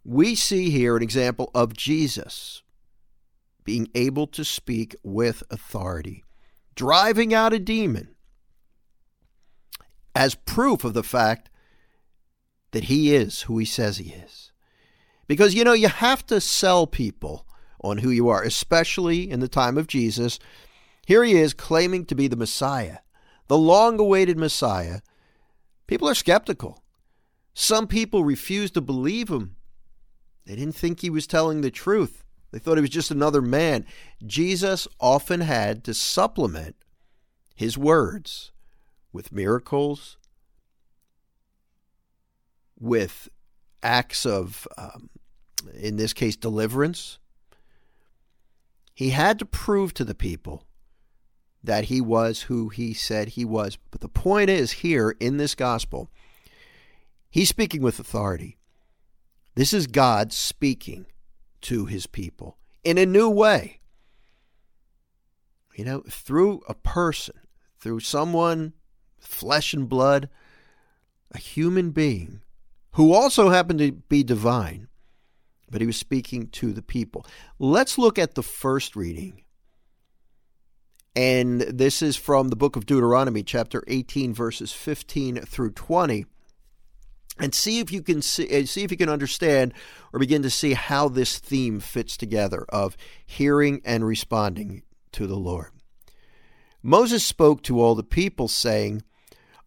We 0.03 0.35
see 0.35 0.69
here 0.69 0.95
an 0.95 1.01
example 1.01 1.49
of 1.55 1.73
Jesus 1.73 2.61
being 3.65 3.89
able 3.95 4.27
to 4.27 4.45
speak 4.45 4.95
with 5.03 5.43
authority, 5.49 6.23
driving 6.75 7.33
out 7.33 7.51
a 7.51 7.59
demon 7.59 8.15
as 10.15 10.35
proof 10.35 10.85
of 10.85 10.93
the 10.93 11.03
fact 11.03 11.49
that 12.71 12.85
he 12.85 13.13
is 13.13 13.43
who 13.43 13.57
he 13.57 13.65
says 13.65 13.97
he 13.97 14.11
is. 14.11 14.51
Because, 15.27 15.53
you 15.53 15.63
know, 15.63 15.73
you 15.73 15.87
have 15.87 16.25
to 16.27 16.39
sell 16.39 16.85
people 16.85 17.47
on 17.81 17.99
who 17.99 18.09
you 18.09 18.29
are, 18.29 18.43
especially 18.43 19.29
in 19.29 19.39
the 19.39 19.47
time 19.47 19.77
of 19.77 19.87
Jesus. 19.87 20.39
Here 21.05 21.23
he 21.23 21.33
is 21.33 21.53
claiming 21.53 22.05
to 22.05 22.15
be 22.15 22.27
the 22.27 22.35
Messiah, 22.35 22.99
the 23.47 23.57
long 23.57 23.99
awaited 23.99 24.37
Messiah. 24.37 25.01
People 25.87 26.09
are 26.09 26.15
skeptical. 26.15 26.83
Some 27.53 27.87
people 27.87 28.23
refuse 28.23 28.71
to 28.71 28.81
believe 28.81 29.29
him. 29.29 29.55
They 30.45 30.55
didn't 30.55 30.75
think 30.75 30.99
he 30.99 31.09
was 31.09 31.25
telling 31.25 31.61
the 31.61 31.71
truth. 31.71 32.24
They 32.55 32.59
thought 32.59 32.77
he 32.77 32.81
was 32.81 32.89
just 32.89 33.11
another 33.11 33.41
man. 33.41 33.85
Jesus 34.25 34.87
often 35.01 35.41
had 35.41 35.83
to 35.83 35.93
supplement 35.93 36.77
his 37.53 37.77
words 37.77 38.53
with 39.11 39.33
miracles, 39.33 40.15
with 42.79 43.27
acts 43.83 44.25
of, 44.25 44.69
um, 44.77 45.09
in 45.73 45.97
this 45.97 46.13
case, 46.13 46.37
deliverance. 46.37 47.19
He 48.93 49.09
had 49.09 49.37
to 49.39 49.45
prove 49.45 49.93
to 49.95 50.05
the 50.05 50.15
people 50.15 50.63
that 51.61 51.85
he 51.85 51.99
was 51.99 52.43
who 52.43 52.69
he 52.69 52.93
said 52.93 53.27
he 53.27 53.43
was. 53.43 53.77
But 53.91 53.99
the 53.99 54.07
point 54.07 54.49
is, 54.49 54.71
here 54.71 55.17
in 55.19 55.35
this 55.35 55.55
gospel, 55.55 56.09
he's 57.29 57.49
speaking 57.49 57.81
with 57.81 57.99
authority. 57.99 58.55
This 59.55 59.73
is 59.73 59.87
God 59.87 60.31
speaking 60.31 61.05
to 61.65 61.85
his 61.85 62.05
people 62.05 62.57
in 62.83 62.99
a 62.99 63.05
new 63.07 63.27
way. 63.27 63.79
You 65.75 65.83
know, 65.83 66.03
through 66.07 66.61
a 66.69 66.75
person, 66.75 67.35
through 67.79 68.01
someone, 68.01 68.73
flesh 69.19 69.73
and 69.73 69.89
blood, 69.89 70.29
a 71.31 71.39
human 71.39 71.89
being 71.89 72.41
who 72.93 73.13
also 73.13 73.49
happened 73.49 73.79
to 73.79 73.91
be 73.91 74.23
divine, 74.23 74.87
but 75.69 75.81
he 75.81 75.87
was 75.87 75.97
speaking 75.97 76.47
to 76.49 76.71
the 76.71 76.83
people. 76.83 77.25
Let's 77.57 77.97
look 77.97 78.19
at 78.19 78.35
the 78.35 78.43
first 78.43 78.95
reading. 78.95 79.43
And 81.15 81.61
this 81.61 82.01
is 82.03 82.15
from 82.15 82.49
the 82.49 82.55
book 82.55 82.75
of 82.75 82.85
Deuteronomy, 82.85 83.41
chapter 83.41 83.83
18, 83.87 84.33
verses 84.33 84.71
15 84.71 85.37
through 85.41 85.71
20. 85.71 86.25
And 87.37 87.53
see 87.53 87.79
if 87.79 87.91
you 87.91 88.01
can 88.01 88.21
see, 88.21 88.65
see 88.65 88.83
if 88.83 88.91
you 88.91 88.97
can 88.97 89.09
understand 89.09 89.73
or 90.13 90.19
begin 90.19 90.41
to 90.43 90.49
see 90.49 90.73
how 90.73 91.09
this 91.09 91.37
theme 91.37 91.79
fits 91.79 92.15
together 92.15 92.65
of 92.69 92.95
hearing 93.25 93.81
and 93.83 94.05
responding 94.05 94.83
to 95.11 95.27
the 95.27 95.35
Lord. 95.35 95.71
Moses 96.81 97.25
spoke 97.25 97.63
to 97.63 97.81
all 97.81 97.95
the 97.95 98.03
people, 98.03 98.47
saying, 98.47 99.01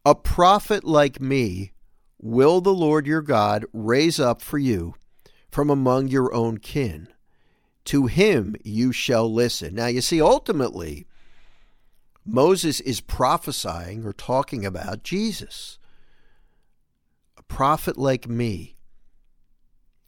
A 0.04 0.14
prophet 0.14 0.84
like 0.84 1.20
me 1.20 1.72
will 2.20 2.60
the 2.60 2.72
Lord 2.72 3.06
your 3.06 3.22
God 3.22 3.66
raise 3.72 4.18
up 4.20 4.40
for 4.40 4.58
you 4.58 4.94
from 5.50 5.68
among 5.68 6.08
your 6.08 6.32
own 6.32 6.58
kin. 6.58 7.08
To 7.86 8.06
him 8.06 8.54
you 8.64 8.92
shall 8.92 9.32
listen. 9.32 9.74
Now, 9.74 9.86
you 9.86 10.00
see, 10.00 10.20
ultimately, 10.20 11.06
Moses 12.24 12.80
is 12.80 13.00
prophesying 13.00 14.04
or 14.04 14.12
talking 14.12 14.66
about 14.66 15.02
Jesus. 15.02 15.78
Prophet 17.48 17.98
like 17.98 18.28
me 18.28 18.76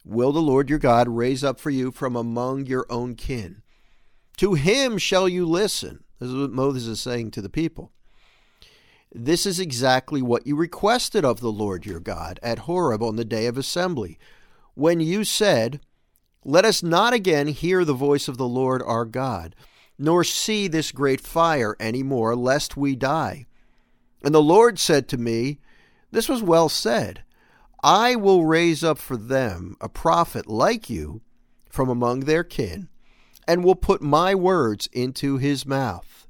will 0.05 0.31
the 0.31 0.41
Lord 0.41 0.69
your 0.69 0.79
God 0.79 1.07
raise 1.07 1.43
up 1.43 1.59
for 1.59 1.69
you 1.69 1.91
from 1.91 2.15
among 2.15 2.65
your 2.65 2.85
own 2.89 3.15
kin. 3.15 3.61
To 4.37 4.53
him 4.53 4.97
shall 4.97 5.29
you 5.29 5.45
listen. 5.45 6.03
This 6.19 6.29
is 6.29 6.35
what 6.35 6.51
Moses 6.51 6.87
is 6.87 7.01
saying 7.01 7.31
to 7.31 7.41
the 7.41 7.49
people. 7.49 7.91
This 9.13 9.45
is 9.45 9.59
exactly 9.59 10.21
what 10.21 10.47
you 10.47 10.55
requested 10.55 11.25
of 11.25 11.41
the 11.41 11.51
Lord 11.51 11.85
your 11.85 11.99
God 11.99 12.39
at 12.41 12.59
Horeb 12.59 13.03
on 13.03 13.17
the 13.17 13.25
day 13.25 13.45
of 13.45 13.57
assembly, 13.57 14.17
when 14.73 15.01
you 15.01 15.23
said, 15.25 15.81
Let 16.45 16.63
us 16.63 16.81
not 16.81 17.13
again 17.13 17.47
hear 17.47 17.83
the 17.83 17.93
voice 17.93 18.27
of 18.27 18.37
the 18.37 18.47
Lord 18.47 18.81
our 18.83 19.03
God, 19.03 19.55
nor 19.99 20.23
see 20.23 20.67
this 20.67 20.91
great 20.91 21.19
fire 21.19 21.75
any 21.79 22.03
more, 22.03 22.35
lest 22.35 22.77
we 22.77 22.95
die. 22.95 23.45
And 24.23 24.33
the 24.33 24.41
Lord 24.41 24.79
said 24.79 25.09
to 25.09 25.17
me, 25.17 25.59
This 26.11 26.29
was 26.29 26.41
well 26.41 26.69
said. 26.69 27.23
I 27.83 28.15
will 28.15 28.45
raise 28.45 28.83
up 28.83 28.99
for 28.99 29.17
them 29.17 29.75
a 29.81 29.89
prophet 29.89 30.47
like 30.47 30.89
you 30.89 31.21
from 31.69 31.89
among 31.89 32.21
their 32.21 32.43
kin, 32.43 32.89
and 33.47 33.63
will 33.63 33.75
put 33.75 34.01
my 34.01 34.35
words 34.35 34.87
into 34.91 35.37
his 35.37 35.65
mouth. 35.65 36.27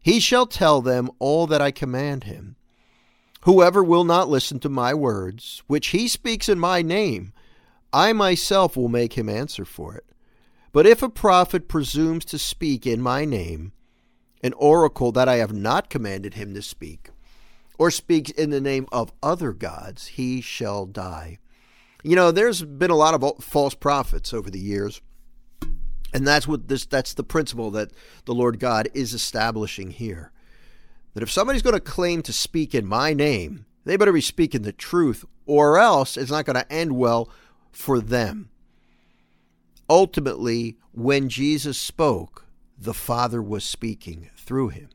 He 0.00 0.20
shall 0.20 0.46
tell 0.46 0.80
them 0.80 1.10
all 1.18 1.46
that 1.48 1.60
I 1.60 1.70
command 1.70 2.24
him. 2.24 2.56
Whoever 3.42 3.82
will 3.82 4.04
not 4.04 4.28
listen 4.28 4.60
to 4.60 4.68
my 4.68 4.94
words, 4.94 5.62
which 5.66 5.88
he 5.88 6.06
speaks 6.06 6.48
in 6.48 6.58
my 6.58 6.82
name, 6.82 7.32
I 7.92 8.12
myself 8.12 8.76
will 8.76 8.88
make 8.88 9.14
him 9.14 9.28
answer 9.28 9.64
for 9.64 9.96
it. 9.96 10.04
But 10.72 10.86
if 10.86 11.02
a 11.02 11.08
prophet 11.08 11.66
presumes 11.66 12.24
to 12.26 12.38
speak 12.38 12.86
in 12.86 13.00
my 13.00 13.24
name, 13.24 13.72
an 14.42 14.52
oracle 14.52 15.10
that 15.12 15.28
I 15.28 15.36
have 15.36 15.52
not 15.52 15.90
commanded 15.90 16.34
him 16.34 16.54
to 16.54 16.62
speak, 16.62 17.10
or 17.78 17.90
speaks 17.90 18.30
in 18.30 18.50
the 18.50 18.60
name 18.60 18.86
of 18.92 19.12
other 19.22 19.52
gods, 19.52 20.08
he 20.08 20.40
shall 20.40 20.84
die. 20.84 21.38
You 22.02 22.16
know, 22.16 22.30
there's 22.30 22.62
been 22.62 22.90
a 22.90 22.96
lot 22.96 23.14
of 23.14 23.44
false 23.44 23.74
prophets 23.74 24.34
over 24.34 24.50
the 24.50 24.60
years. 24.60 25.00
And 26.12 26.26
that's 26.26 26.48
what 26.48 26.68
this 26.68 26.86
that's 26.86 27.14
the 27.14 27.22
principle 27.22 27.70
that 27.72 27.92
the 28.24 28.34
Lord 28.34 28.58
God 28.58 28.88
is 28.94 29.12
establishing 29.12 29.90
here. 29.90 30.32
That 31.14 31.22
if 31.22 31.30
somebody's 31.30 31.62
going 31.62 31.74
to 31.74 31.80
claim 31.80 32.22
to 32.22 32.32
speak 32.32 32.74
in 32.74 32.86
my 32.86 33.12
name, 33.12 33.66
they 33.84 33.96
better 33.96 34.12
be 34.12 34.20
speaking 34.20 34.62
the 34.62 34.72
truth, 34.72 35.24
or 35.46 35.78
else 35.78 36.16
it's 36.16 36.30
not 36.30 36.44
going 36.44 36.56
to 36.56 36.72
end 36.72 36.92
well 36.92 37.30
for 37.70 38.00
them. 38.00 38.50
Ultimately, 39.90 40.76
when 40.92 41.28
Jesus 41.28 41.78
spoke, 41.78 42.46
the 42.78 42.94
Father 42.94 43.42
was 43.42 43.64
speaking 43.64 44.30
through 44.36 44.68
him. 44.68 44.88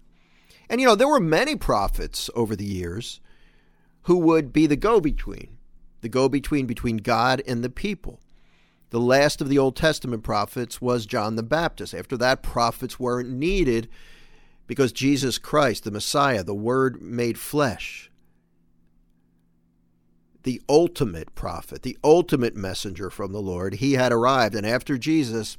And 0.70 0.82
you 0.82 0.88
know, 0.88 0.96
there 0.96 1.08
were 1.08 1.20
many 1.20 1.56
prophets 1.56 2.30
over 2.36 2.56
the 2.56 2.66
years 2.66 3.20
who 4.04 4.18
would 4.18 4.52
be 4.52 4.66
the 4.68 4.76
go 4.76 5.00
between, 5.00 5.58
the 6.02 6.10
go 6.10 6.28
between 6.28 6.66
between 6.66 6.98
God 6.98 7.42
and 7.48 7.64
the 7.64 7.70
people. 7.70 8.20
The 8.90 9.00
last 9.00 9.42
of 9.42 9.50
the 9.50 9.58
Old 9.58 9.76
Testament 9.76 10.24
prophets 10.24 10.80
was 10.80 11.06
John 11.06 11.36
the 11.36 11.44
Baptist. 11.44 11.96
After 11.96 12.16
that, 12.18 12.44
prophets 12.44 13.00
weren't 13.00 13.30
needed 13.30 13.90
because 14.68 14.92
Jesus 14.92 15.38
Christ, 15.38 15.84
the 15.84 15.92
Messiah, 15.92 16.44
the 16.44 16.54
Word 16.54 17.02
made 17.02 17.40
flesh, 17.40 18.12
the 20.44 20.62
ultimate 20.70 21.34
prophet, 21.36 21.82
the 21.82 21.98
ultimate 22.04 22.56
messenger 22.56 23.10
from 23.10 23.32
the 23.32 23.42
Lord, 23.42 23.76
he 23.76 23.94
had 23.94 24.12
arrived. 24.12 24.56
And 24.56 24.66
after 24.66 24.98
Jesus, 24.98 25.58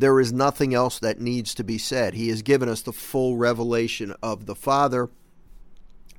there 0.00 0.20
is 0.20 0.32
nothing 0.32 0.74
else 0.74 0.98
that 1.00 1.20
needs 1.20 1.54
to 1.54 1.64
be 1.64 1.78
said. 1.78 2.14
He 2.14 2.28
has 2.28 2.42
given 2.42 2.68
us 2.68 2.82
the 2.82 2.92
full 2.92 3.36
revelation 3.36 4.14
of 4.22 4.46
the 4.46 4.54
Father 4.54 5.10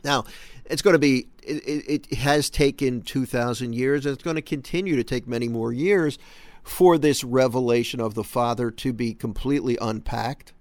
Now, 0.04 0.26
it's 0.66 0.82
going 0.82 0.94
to 0.94 1.00
be, 1.00 1.28
it, 1.44 2.08
it 2.10 2.18
has 2.18 2.50
taken 2.50 3.02
2,000 3.02 3.74
years, 3.74 4.06
and 4.06 4.14
it's 4.14 4.24
going 4.24 4.36
to 4.36 4.42
continue 4.42 4.96
to 4.96 5.04
take 5.04 5.28
many 5.28 5.48
more 5.50 5.74
years 5.74 6.18
for 6.64 6.98
this 6.98 7.24
revelation 7.24 8.00
of 8.00 8.14
the 8.14 8.24
Father 8.24 8.72
to 8.72 8.94
be 8.94 9.14
completely 9.14 9.78
unpacked. 9.82 10.54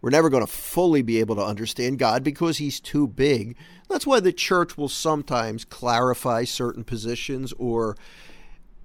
We're 0.00 0.10
never 0.10 0.30
going 0.30 0.44
to 0.44 0.52
fully 0.52 1.02
be 1.02 1.20
able 1.20 1.36
to 1.36 1.44
understand 1.44 1.98
God 1.98 2.24
because 2.24 2.58
He's 2.58 2.80
too 2.80 3.06
big. 3.06 3.56
That's 3.88 4.06
why 4.06 4.20
the 4.20 4.32
church 4.32 4.76
will 4.76 4.88
sometimes 4.88 5.64
clarify 5.64 6.44
certain 6.44 6.84
positions 6.84 7.52
or 7.58 7.96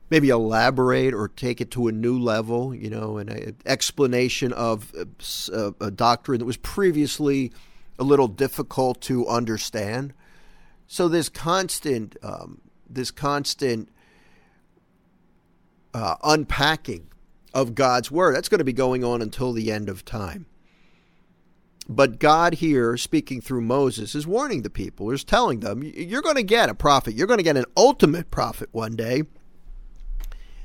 maybe 0.09 0.29
elaborate 0.29 1.13
or 1.13 1.27
take 1.27 1.59
it 1.59 1.71
to 1.71 1.87
a 1.87 1.91
new 1.91 2.17
level, 2.17 2.73
you 2.73 2.89
know, 2.89 3.17
an 3.17 3.57
explanation 3.65 4.53
of 4.53 4.93
a, 5.53 5.73
a 5.81 5.91
doctrine 5.91 6.39
that 6.39 6.45
was 6.45 6.57
previously 6.57 7.51
a 7.99 8.03
little 8.03 8.27
difficult 8.27 9.01
to 9.01 9.27
understand. 9.27 10.13
So 10.87 11.07
this 11.07 11.29
constant, 11.29 12.15
um, 12.23 12.61
this 12.89 13.11
constant 13.11 13.89
uh, 15.93 16.15
unpacking 16.23 17.07
of 17.53 17.75
God's 17.75 18.11
word 18.11 18.35
that's 18.35 18.49
going 18.49 18.59
to 18.59 18.63
be 18.63 18.73
going 18.73 19.03
on 19.03 19.21
until 19.21 19.51
the 19.51 19.71
end 19.71 19.89
of 19.89 20.05
time. 20.05 20.45
But 21.89 22.19
God 22.19 22.55
here, 22.55 22.97
speaking 22.97 23.39
through 23.39 23.61
Moses, 23.61 24.13
is 24.13 24.27
warning 24.27 24.61
the 24.61 24.69
people, 24.69 25.09
is 25.11 25.23
telling 25.23 25.61
them, 25.61 25.83
you're 25.83 26.21
going 26.21 26.35
to 26.35 26.43
get 26.43 26.69
a 26.69 26.75
prophet. 26.75 27.13
You're 27.13 27.27
going 27.27 27.39
to 27.39 27.43
get 27.43 27.55
an 27.55 27.65
ultimate 27.77 28.29
prophet 28.29 28.69
one 28.73 28.95
day. 28.95 29.23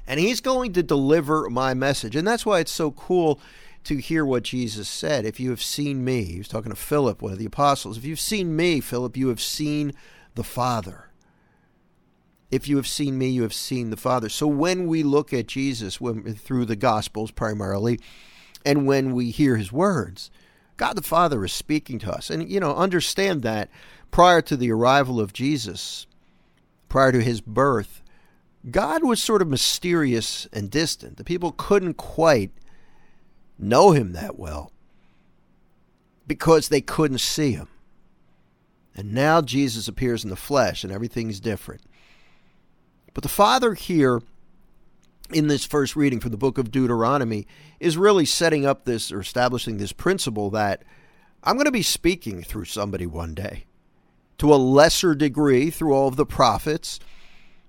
And 0.07 0.19
he's 0.19 0.41
going 0.41 0.73
to 0.75 0.83
deliver 0.83 1.49
my 1.49 1.75
message. 1.75 2.17
And 2.17 2.27
that's 2.27 2.45
why 2.45 2.61
it's 2.61 2.73
so 2.73 2.91
cool 2.91 3.41
to 3.85 3.97
hear 3.97 4.25
what 4.25 4.43
Jesus 4.45 4.89
said. 4.89 5.25
If 5.25 5.41
you 5.41 5.51
have 5.51 5.63
seen 5.63 6.05
me, 6.05 6.25
he 6.25 6.39
was 6.39 6.49
talking 6.49 6.71
to 6.71 6.77
Philip, 6.77 7.23
one 7.23 7.33
of 7.33 7.39
the 7.39 7.47
apostles. 7.47 7.97
If 7.99 8.05
you've 8.05 8.21
seen 8.21 8.55
me, 8.55 8.81
Philip, 8.81 9.17
you 9.17 9.29
have 9.29 9.41
seen 9.41 9.93
the 10.35 10.45
Father. 10.45 11.09
If 12.51 12.69
you 12.69 12.77
have 12.77 12.87
seen 12.87 13.17
me, 13.17 13.29
you 13.29 13.43
have 13.43 13.55
seen 13.55 13.91
the 13.91 13.97
Father. 13.97 14.29
So 14.29 14.47
when 14.47 14.87
we 14.87 15.03
look 15.03 15.33
at 15.33 15.47
Jesus 15.47 16.01
when, 16.01 16.35
through 16.35 16.67
the 16.67 16.77
Gospels 16.77 17.31
primarily, 17.31 17.99
and 18.65 18.87
when 18.87 19.15
we 19.15 19.31
hear 19.31 19.57
his 19.57 19.73
words, 19.73 20.31
God 20.77 20.95
the 20.95 21.03
Father 21.03 21.45
is 21.45 21.53
speaking 21.53 21.99
to 22.01 22.13
us. 22.13 22.31
And, 22.31 22.49
you 22.49 22.61
know, 22.61 22.75
understand 22.75 23.43
that 23.43 23.71
prior 24.11 24.43
to 24.43 24.57
the 24.57 24.71
arrival 24.71 25.21
of 25.21 25.33
Jesus, 25.33 26.07
prior 26.89 27.11
to 27.13 27.23
his 27.23 27.41
birth, 27.41 28.02
God 28.71 29.03
was 29.03 29.23
sort 29.23 29.43
of 29.43 29.49
mysterious 29.49 30.47
and 30.53 30.71
distant. 30.71 31.17
The 31.17 31.25
people 31.25 31.53
couldn't 31.53 31.95
quite 31.95 32.53
know 33.59 33.93
him 33.93 34.13
that 34.13 34.39
well 34.39 34.73
because 36.27 36.69
they 36.69 36.81
couldn't 36.81 37.19
see 37.19 37.53
him. 37.53 37.69
And 38.95 39.13
now 39.13 39.41
Jesus 39.41 39.89
appears 39.89 40.23
in 40.23 40.31
the 40.31 40.37
flesh 40.37 40.85
and 40.85 40.93
everything's 40.93 41.41
different. 41.41 41.83
But 43.15 43.23
the 43.23 43.29
Father 43.29 43.75
here 43.75 44.23
in 45.33 45.49
this 45.49 45.65
first 45.65 45.97
reading 45.97 46.21
from 46.21 46.31
the 46.31 46.37
book 46.37 46.59
of 46.59 46.71
Deuteronomy 46.71 47.47
is 47.81 47.97
really 47.97 48.27
setting 48.27 48.67
up 48.67 48.85
this 48.85 49.11
or 49.11 49.21
establishing 49.21 49.79
this 49.79 49.93
principle 49.93 50.51
that 50.51 50.85
I'm 51.43 51.57
going 51.57 51.65
to 51.65 51.73
be 51.73 51.83
speaking 51.83 52.43
through 52.43 52.67
somebody 52.67 53.07
one 53.07 53.35
day 53.35 53.65
to 54.39 54.53
a 54.53 54.57
lesser 54.57 55.15
degree 55.15 55.71
through 55.71 55.95
all 55.95 56.09
of 56.09 56.17
the 56.17 56.27
prophets. 56.27 57.01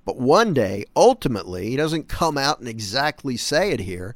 But 0.06 0.18
one 0.18 0.54
day, 0.54 0.86
ultimately, 0.96 1.70
he 1.70 1.76
doesn't 1.78 2.10
come 2.10 2.38
out 2.38 2.60
and 2.60 2.68
exactly 2.68 3.38
say 3.38 3.72
it 3.72 3.80
here, 3.80 4.16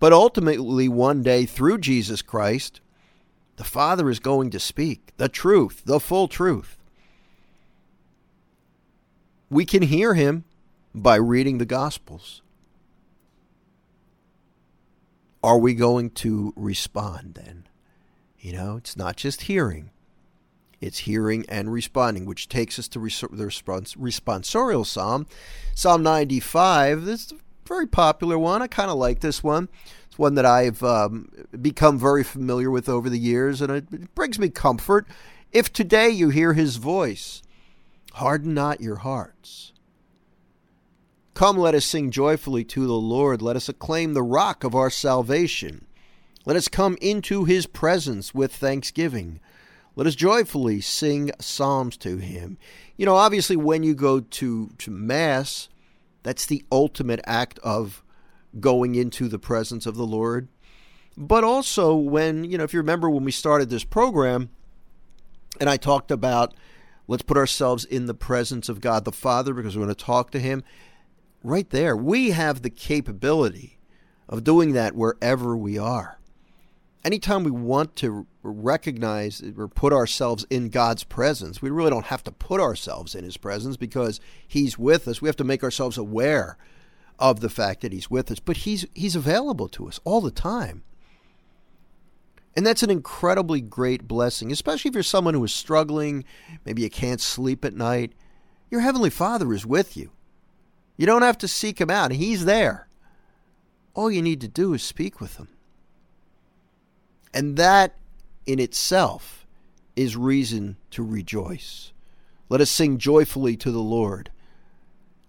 but 0.00 0.12
ultimately, 0.12 0.88
one 0.88 1.22
day, 1.22 1.46
through 1.46 1.78
Jesus 1.78 2.22
Christ, 2.22 2.80
the 3.56 3.64
Father 3.64 4.10
is 4.10 4.18
going 4.18 4.50
to 4.50 4.58
speak 4.58 5.12
the 5.16 5.28
truth, 5.28 5.82
the 5.84 6.00
full 6.00 6.26
truth. 6.26 6.76
We 9.48 9.64
can 9.64 9.82
hear 9.82 10.14
him 10.14 10.44
by 10.94 11.16
reading 11.16 11.58
the 11.58 11.66
Gospels. 11.66 12.42
Are 15.44 15.58
we 15.58 15.74
going 15.74 16.10
to 16.10 16.52
respond 16.56 17.34
then? 17.34 17.66
You 18.38 18.54
know, 18.54 18.76
it's 18.76 18.96
not 18.96 19.16
just 19.16 19.42
hearing, 19.42 19.90
it's 20.82 20.98
hearing 20.98 21.46
and 21.48 21.72
responding, 21.72 22.26
which 22.26 22.48
takes 22.48 22.78
us 22.78 22.88
to 22.88 22.98
the 22.98 23.04
responsorial 23.06 24.84
psalm. 24.84 25.26
Psalm 25.74 26.02
95, 26.02 27.04
this 27.04 27.26
is 27.26 27.32
a 27.32 27.36
very 27.66 27.86
popular 27.86 28.36
one. 28.36 28.60
I 28.60 28.66
kind 28.66 28.90
of 28.90 28.98
like 28.98 29.20
this 29.20 29.42
one. 29.44 29.68
It's 30.06 30.18
one 30.18 30.34
that 30.34 30.44
I've 30.44 30.82
um, 30.82 31.30
become 31.62 31.98
very 31.98 32.24
familiar 32.24 32.70
with 32.70 32.88
over 32.88 33.08
the 33.08 33.18
years, 33.18 33.62
and 33.62 33.70
it 33.70 34.14
brings 34.14 34.38
me 34.38 34.50
comfort. 34.50 35.06
If 35.52 35.72
today 35.72 36.10
you 36.10 36.30
hear 36.30 36.52
his 36.52 36.76
voice, 36.76 37.42
harden 38.14 38.52
not 38.52 38.80
your 38.80 38.96
hearts. 38.96 39.72
Come, 41.34 41.56
let 41.56 41.74
us 41.74 41.86
sing 41.86 42.10
joyfully 42.10 42.64
to 42.64 42.86
the 42.86 42.92
Lord. 42.92 43.40
Let 43.40 43.56
us 43.56 43.68
acclaim 43.68 44.14
the 44.14 44.22
rock 44.22 44.64
of 44.64 44.74
our 44.74 44.90
salvation. 44.90 45.86
Let 46.44 46.56
us 46.56 46.68
come 46.68 46.98
into 47.00 47.44
his 47.44 47.66
presence 47.66 48.34
with 48.34 48.54
thanksgiving. 48.54 49.40
Let 49.94 50.06
us 50.06 50.14
joyfully 50.14 50.80
sing 50.80 51.32
psalms 51.38 51.96
to 51.98 52.16
him. 52.16 52.56
You 52.96 53.06
know, 53.06 53.16
obviously, 53.16 53.56
when 53.56 53.82
you 53.82 53.94
go 53.94 54.20
to, 54.20 54.70
to 54.78 54.90
Mass, 54.90 55.68
that's 56.22 56.46
the 56.46 56.64
ultimate 56.72 57.20
act 57.24 57.58
of 57.60 58.02
going 58.58 58.94
into 58.94 59.28
the 59.28 59.38
presence 59.38 59.86
of 59.86 59.96
the 59.96 60.06
Lord. 60.06 60.48
But 61.16 61.44
also, 61.44 61.94
when, 61.94 62.44
you 62.44 62.56
know, 62.56 62.64
if 62.64 62.72
you 62.72 62.80
remember 62.80 63.10
when 63.10 63.24
we 63.24 63.32
started 63.32 63.68
this 63.68 63.84
program, 63.84 64.48
and 65.60 65.68
I 65.68 65.76
talked 65.76 66.10
about 66.10 66.54
let's 67.06 67.22
put 67.22 67.36
ourselves 67.36 67.84
in 67.84 68.06
the 68.06 68.14
presence 68.14 68.68
of 68.68 68.80
God 68.80 69.04
the 69.04 69.12
Father 69.12 69.52
because 69.52 69.76
we're 69.76 69.84
going 69.84 69.94
to 69.94 70.04
talk 70.04 70.30
to 70.30 70.38
him 70.38 70.64
right 71.42 71.68
there. 71.68 71.94
We 71.96 72.30
have 72.30 72.62
the 72.62 72.70
capability 72.70 73.78
of 74.28 74.44
doing 74.44 74.72
that 74.72 74.94
wherever 74.94 75.56
we 75.56 75.76
are. 75.76 76.18
Anytime 77.04 77.42
we 77.42 77.50
want 77.50 77.96
to 77.96 78.26
recognize 78.42 79.42
or 79.56 79.66
put 79.66 79.92
ourselves 79.92 80.46
in 80.50 80.68
God's 80.68 81.02
presence, 81.02 81.60
we 81.60 81.70
really 81.70 81.90
don't 81.90 82.06
have 82.06 82.22
to 82.24 82.32
put 82.32 82.60
ourselves 82.60 83.14
in 83.14 83.24
His 83.24 83.36
presence 83.36 83.76
because 83.76 84.20
He's 84.46 84.78
with 84.78 85.08
us. 85.08 85.20
We 85.20 85.28
have 85.28 85.36
to 85.36 85.44
make 85.44 85.64
ourselves 85.64 85.98
aware 85.98 86.56
of 87.18 87.40
the 87.40 87.48
fact 87.48 87.80
that 87.80 87.92
He's 87.92 88.10
with 88.10 88.30
us, 88.30 88.38
but 88.38 88.58
He's 88.58 88.86
He's 88.94 89.16
available 89.16 89.68
to 89.70 89.88
us 89.88 89.98
all 90.04 90.20
the 90.20 90.30
time. 90.30 90.84
And 92.54 92.66
that's 92.66 92.82
an 92.82 92.90
incredibly 92.90 93.60
great 93.60 94.06
blessing, 94.06 94.52
especially 94.52 94.90
if 94.90 94.94
you're 94.94 95.02
someone 95.02 95.34
who 95.34 95.44
is 95.44 95.52
struggling, 95.52 96.24
maybe 96.64 96.82
you 96.82 96.90
can't 96.90 97.20
sleep 97.20 97.64
at 97.64 97.74
night. 97.74 98.12
Your 98.70 98.82
Heavenly 98.82 99.10
Father 99.10 99.52
is 99.52 99.66
with 99.66 99.96
you. 99.96 100.10
You 100.96 101.06
don't 101.06 101.22
have 101.22 101.38
to 101.38 101.48
seek 101.48 101.80
him 101.80 101.90
out, 101.90 102.12
he's 102.12 102.44
there. 102.44 102.88
All 103.94 104.10
you 104.10 104.22
need 104.22 104.40
to 104.42 104.48
do 104.48 104.74
is 104.74 104.82
speak 104.82 105.20
with 105.20 105.36
him. 105.36 105.48
And 107.34 107.56
that 107.56 107.96
in 108.46 108.58
itself 108.58 109.46
is 109.96 110.16
reason 110.16 110.76
to 110.90 111.02
rejoice. 111.02 111.92
Let 112.48 112.60
us 112.60 112.70
sing 112.70 112.98
joyfully 112.98 113.56
to 113.58 113.70
the 113.70 113.80
Lord. 113.80 114.30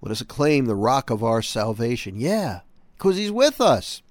Let 0.01 0.11
us 0.11 0.21
acclaim 0.21 0.65
the 0.65 0.75
rock 0.75 1.09
of 1.09 1.23
our 1.23 1.41
salvation. 1.41 2.19
Yeah, 2.19 2.61
because 2.97 3.15
he's 3.15 3.31
with 3.31 3.61
us. 3.61 4.01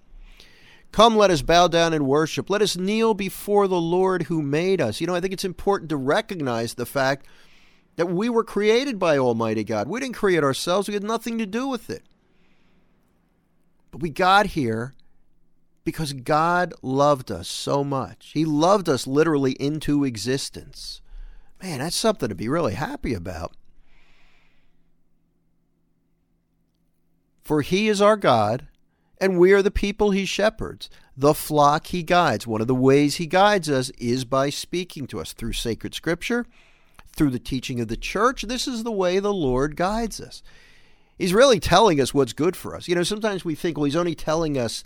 Come, 0.92 1.16
let 1.16 1.30
us 1.30 1.42
bow 1.42 1.68
down 1.68 1.94
and 1.94 2.06
worship. 2.06 2.50
Let 2.50 2.62
us 2.62 2.76
kneel 2.76 3.14
before 3.14 3.66
the 3.66 3.80
Lord 3.80 4.24
who 4.24 4.42
made 4.42 4.80
us. 4.80 5.00
You 5.00 5.06
know, 5.06 5.14
I 5.14 5.20
think 5.20 5.32
it's 5.32 5.44
important 5.44 5.88
to 5.88 5.96
recognize 5.96 6.74
the 6.74 6.86
fact 6.86 7.26
that 7.96 8.06
we 8.06 8.28
were 8.28 8.44
created 8.44 8.98
by 8.98 9.18
Almighty 9.18 9.64
God. 9.64 9.88
We 9.88 10.00
didn't 10.00 10.16
create 10.16 10.44
ourselves, 10.44 10.88
we 10.88 10.94
had 10.94 11.02
nothing 11.02 11.38
to 11.38 11.46
do 11.46 11.66
with 11.66 11.90
it. 11.90 12.02
But 13.90 14.02
we 14.02 14.10
got 14.10 14.46
here 14.46 14.94
because 15.84 16.12
God 16.12 16.72
loved 16.82 17.30
us 17.30 17.48
so 17.48 17.82
much. 17.82 18.30
He 18.34 18.44
loved 18.44 18.88
us 18.88 19.06
literally 19.06 19.52
into 19.52 20.04
existence. 20.04 21.00
Man, 21.62 21.78
that's 21.78 21.96
something 21.96 22.28
to 22.28 22.34
be 22.34 22.48
really 22.48 22.74
happy 22.74 23.14
about. 23.14 23.54
For 27.42 27.62
he 27.62 27.88
is 27.88 28.00
our 28.00 28.16
God, 28.16 28.68
and 29.20 29.38
we 29.38 29.52
are 29.52 29.62
the 29.62 29.70
people 29.70 30.12
he 30.12 30.24
shepherds, 30.24 30.88
the 31.16 31.34
flock 31.34 31.88
he 31.88 32.02
guides. 32.02 32.46
One 32.46 32.60
of 32.60 32.68
the 32.68 32.74
ways 32.74 33.16
he 33.16 33.26
guides 33.26 33.68
us 33.68 33.90
is 33.98 34.24
by 34.24 34.50
speaking 34.50 35.06
to 35.08 35.20
us 35.20 35.32
through 35.32 35.52
sacred 35.52 35.94
scripture 35.94 36.46
through 37.14 37.30
the 37.30 37.38
teaching 37.38 37.80
of 37.80 37.88
the 37.88 37.96
church. 37.96 38.42
This 38.42 38.66
is 38.66 38.84
the 38.84 38.92
way 38.92 39.18
the 39.18 39.34
Lord 39.34 39.76
guides 39.76 40.20
us. 40.20 40.42
He's 41.18 41.34
really 41.34 41.60
telling 41.60 42.00
us 42.00 42.14
what's 42.14 42.32
good 42.32 42.56
for 42.56 42.74
us. 42.74 42.88
You 42.88 42.94
know, 42.94 43.02
sometimes 43.02 43.44
we 43.44 43.54
think, 43.54 43.76
well, 43.76 43.84
he's 43.84 43.96
only 43.96 44.14
telling 44.14 44.56
us 44.56 44.82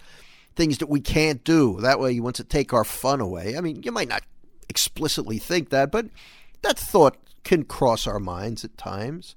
things 0.57 0.79
that 0.79 0.89
we 0.89 1.01
can't 1.01 1.45
do. 1.45 1.81
That 1.81 2.01
way 2.01 2.15
he 2.15 2.21
wants 2.21 2.39
to 2.39 2.45
take 2.45 2.73
our 2.73 2.85
fun 2.85 3.21
away. 3.21 3.57
I 3.57 3.61
mean, 3.61 3.83
you 3.83 3.93
might 3.93 4.09
not 4.09 4.25
explicitly 4.69 5.39
think 5.39 5.71
that, 5.71 5.93
but 5.93 6.07
that 6.63 6.79
thought 6.79 7.17
can 7.45 7.65
cross 7.65 8.07
our 8.07 8.19
minds 8.19 8.65
at 8.65 8.77
times. 8.77 9.37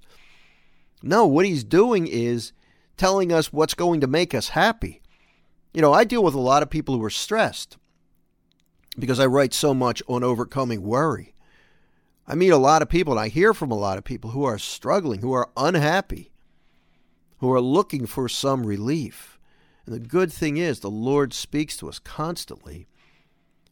No, 1.03 1.27
what 1.27 1.45
he's 1.45 1.63
doing 1.63 2.07
is 2.07 2.53
telling 2.97 3.31
us 3.31 3.53
what's 3.53 3.73
going 3.73 4.01
to 4.01 4.07
make 4.07 4.33
us 4.33 4.49
happy. 4.49 5.01
You 5.73 5.81
know, 5.81 5.93
I 5.93 6.03
deal 6.03 6.23
with 6.23 6.33
a 6.33 6.39
lot 6.39 6.63
of 6.63 6.69
people 6.69 6.95
who 6.95 7.03
are 7.03 7.11
stressed 7.11 7.77
because 8.97 9.19
I 9.19 9.25
write 9.25 9.53
so 9.53 9.73
much 9.73 10.01
on 10.07 10.23
overcoming 10.23 10.81
worry. 10.81 11.35
I 12.27 12.35
meet 12.35 12.49
a 12.49 12.57
lot 12.57 12.81
of 12.81 12.89
people 12.89 13.13
and 13.13 13.19
I 13.19 13.27
hear 13.27 13.53
from 13.53 13.71
a 13.71 13.77
lot 13.77 13.97
of 13.97 14.03
people 14.03 14.31
who 14.31 14.43
are 14.43 14.57
struggling, 14.57 15.21
who 15.21 15.33
are 15.33 15.49
unhappy, 15.55 16.31
who 17.37 17.51
are 17.51 17.61
looking 17.61 18.05
for 18.05 18.27
some 18.27 18.65
relief. 18.65 19.38
And 19.89 19.95
the 19.95 20.07
good 20.07 20.31
thing 20.31 20.57
is, 20.57 20.81
the 20.81 20.89
Lord 20.91 21.33
speaks 21.33 21.75
to 21.77 21.89
us 21.89 21.97
constantly 21.97 22.87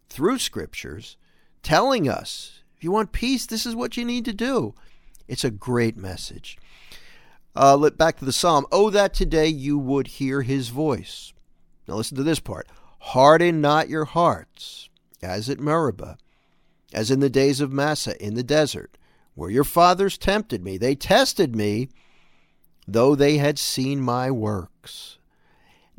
through 0.09 0.39
scriptures, 0.39 1.15
telling 1.61 2.09
us 2.09 2.63
if 2.75 2.83
you 2.83 2.91
want 2.91 3.11
peace, 3.11 3.45
this 3.45 3.67
is 3.67 3.75
what 3.75 3.97
you 3.97 4.03
need 4.03 4.25
to 4.25 4.33
do. 4.33 4.73
It's 5.27 5.43
a 5.43 5.51
great 5.51 5.95
message. 5.95 6.57
Uh, 7.55 7.89
back 7.91 8.17
to 8.17 8.25
the 8.25 8.33
psalm. 8.33 8.65
Oh, 8.71 8.89
that 8.89 9.13
today 9.13 9.45
you 9.47 9.77
would 9.77 10.07
hear 10.07 10.41
his 10.41 10.69
voice. 10.69 11.33
Now 11.87 11.95
listen 11.95 12.17
to 12.17 12.23
this 12.23 12.39
part. 12.39 12.67
Harden 12.97 13.61
not 13.61 13.87
your 13.87 14.05
hearts, 14.05 14.89
as 15.21 15.51
at 15.51 15.59
Meribah 15.59 16.17
as 16.93 17.11
in 17.11 17.19
the 17.19 17.29
days 17.29 17.61
of 17.61 17.71
Massah 17.71 18.19
in 18.25 18.33
the 18.33 18.43
desert, 18.43 18.97
where 19.35 19.51
your 19.51 19.63
fathers 19.63 20.17
tempted 20.17 20.63
me. 20.63 20.77
They 20.79 20.95
tested 20.95 21.55
me, 21.55 21.89
though 22.87 23.13
they 23.13 23.37
had 23.37 23.59
seen 23.59 24.01
my 24.01 24.31
works. 24.31 25.16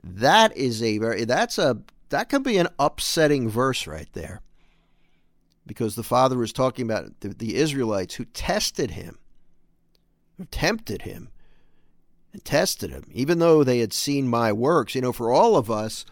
That 0.03 0.57
is 0.57 0.83
a 0.83 0.99
very 0.99 1.25
that's 1.25 1.59
a 1.59 1.83
that 2.11 2.29
could 2.29 2.43
be 2.43 2.59
an 2.59 2.69
upsetting 2.79 3.49
verse 3.49 3.87
right 3.87 4.09
there. 4.13 4.41
Because 5.67 5.97
the 5.97 6.03
father 6.03 6.39
was 6.39 6.53
talking 6.53 6.87
about 6.87 7.21
the, 7.21 7.29
the 7.29 7.57
Israelites 7.57 8.15
who 8.15 8.25
tested 8.25 8.93
him, 8.93 9.19
who 10.39 10.47
tempted 10.47 11.03
him, 11.03 11.29
and 12.33 12.43
tested 12.45 12.91
him, 12.91 13.05
even 13.13 13.39
though 13.39 13.63
they 13.63 13.81
had 13.81 13.93
seen 13.93 14.29
my 14.29 14.53
works. 14.53 14.95
You 14.95 15.03
know, 15.03 15.13
for 15.13 15.31
all 15.31 15.57
of 15.57 15.71
us, 15.71 16.07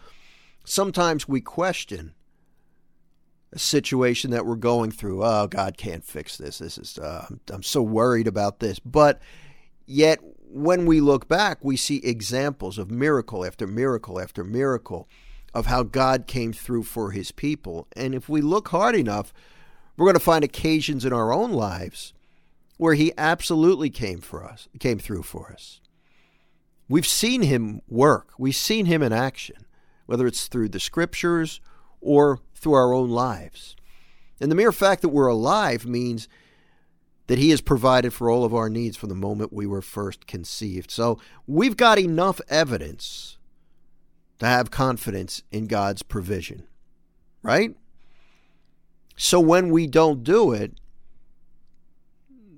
sometimes 0.63 1.27
we 1.27 1.41
question 1.41 2.13
a 3.51 3.59
situation 3.59 4.31
that 4.31 4.45
we're 4.45 4.55
going 4.55 4.91
through. 4.91 5.23
Oh, 5.23 5.47
God 5.47 5.77
can't 5.77 6.03
fix 6.03 6.37
this. 6.37 6.59
This 6.59 6.77
is 6.77 6.99
uh, 6.99 7.27
I'm 7.51 7.63
so 7.63 7.81
worried 7.81 8.27
about 8.27 8.59
this. 8.59 8.77
But 8.79 9.21
yet, 9.85 10.19
when 10.49 10.85
we 10.85 11.01
look 11.01 11.27
back, 11.27 11.63
we 11.63 11.77
see 11.77 11.97
examples 11.97 12.77
of 12.77 12.89
miracle 12.89 13.45
after 13.45 13.67
miracle 13.67 14.19
after 14.19 14.43
miracle 14.43 15.07
of 15.53 15.65
how 15.65 15.83
God 15.83 16.27
came 16.27 16.53
through 16.53 16.83
for 16.83 17.11
His 17.11 17.31
people. 17.31 17.87
And 17.95 18.13
if 18.13 18.29
we 18.29 18.41
look 18.41 18.69
hard 18.69 18.95
enough, 18.95 19.33
we're 19.95 20.05
going 20.05 20.13
to 20.13 20.19
find 20.19 20.43
occasions 20.43 21.05
in 21.05 21.13
our 21.13 21.33
own 21.33 21.51
lives 21.51 22.13
where 22.77 22.93
He 22.93 23.11
absolutely 23.17 23.89
came 23.89 24.21
for 24.21 24.43
us, 24.43 24.67
came 24.79 24.99
through 24.99 25.23
for 25.23 25.51
us. 25.51 25.81
We've 26.87 27.07
seen 27.07 27.41
Him 27.41 27.81
work. 27.87 28.29
We've 28.37 28.55
seen 28.55 28.85
Him 28.85 29.01
in 29.01 29.11
action, 29.11 29.65
whether 30.05 30.27
it's 30.27 30.47
through 30.47 30.69
the 30.69 30.79
Scriptures 30.79 31.59
or 31.99 32.39
through 32.55 32.73
our 32.73 32.93
own 32.93 33.09
lives. 33.09 33.75
And 34.39 34.51
the 34.51 34.55
mere 34.55 34.71
fact 34.71 35.01
that 35.01 35.09
we're 35.09 35.27
alive 35.27 35.85
means 35.85 36.27
that 37.27 37.37
He 37.37 37.49
has 37.51 37.61
provided 37.61 38.13
for 38.13 38.29
all 38.29 38.43
of 38.43 38.53
our 38.53 38.69
needs 38.69 38.97
from 38.97 39.09
the 39.09 39.15
moment 39.15 39.53
we 39.53 39.67
were 39.67 39.81
first 39.81 40.27
conceived. 40.27 40.89
So 40.91 41.19
we've 41.45 41.77
got 41.77 41.99
enough 41.99 42.41
evidence 42.49 43.37
to 44.39 44.45
have 44.45 44.71
confidence 44.71 45.43
in 45.51 45.67
God's 45.67 46.03
provision, 46.03 46.63
right? 47.43 47.75
So 49.17 49.39
when 49.39 49.71
we 49.71 49.87
don't 49.87 50.23
do 50.23 50.53
it, 50.53 50.73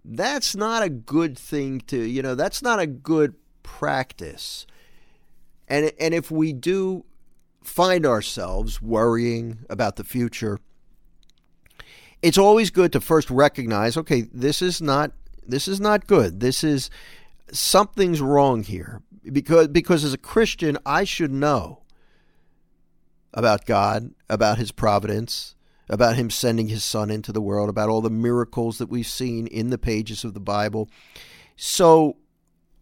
that's 0.04 0.56
not 0.56 0.84
a 0.84 0.90
good 0.90 1.38
thing 1.38 1.82
to, 1.88 1.98
you 1.98 2.22
know, 2.22 2.36
that's 2.36 2.62
not 2.62 2.80
a 2.80 2.88
good 2.88 3.36
practice. 3.64 4.66
And 5.68 5.92
and 6.00 6.14
if 6.14 6.32
we 6.32 6.52
do 6.52 7.06
find 7.64 8.06
ourselves 8.06 8.82
worrying 8.82 9.60
about 9.70 9.96
the 9.96 10.04
future, 10.04 10.60
it's 12.22 12.38
always 12.38 12.70
good 12.70 12.92
to 12.94 13.02
first 13.02 13.30
recognize, 13.30 13.98
okay, 13.98 14.22
this 14.22 14.62
is 14.62 14.82
not 14.82 15.12
this 15.48 15.68
is 15.68 15.80
not 15.80 16.06
good. 16.06 16.40
This 16.42 16.64
is 16.64 16.90
something's 17.52 18.22
wrong 18.22 18.64
here. 18.64 19.02
Because 19.32 19.68
because 19.70 20.04
as 20.04 20.14
a 20.14 20.18
Christian, 20.18 20.78
I 20.86 21.04
should 21.04 21.32
know 21.32 21.84
about 23.34 23.66
God, 23.66 24.12
about 24.30 24.58
his 24.58 24.72
providence, 24.72 25.56
about 25.88 26.16
him 26.16 26.30
sending 26.30 26.68
his 26.68 26.84
son 26.84 27.10
into 27.10 27.32
the 27.32 27.42
world, 27.42 27.70
about 27.70 27.90
all 27.90 28.02
the 28.02 28.10
miracles 28.10 28.78
that 28.78 28.90
we've 28.90 29.08
seen 29.08 29.48
in 29.48 29.70
the 29.70 29.78
pages 29.78 30.24
of 30.24 30.34
the 30.34 30.40
Bible. 30.40 30.90
So 31.56 32.18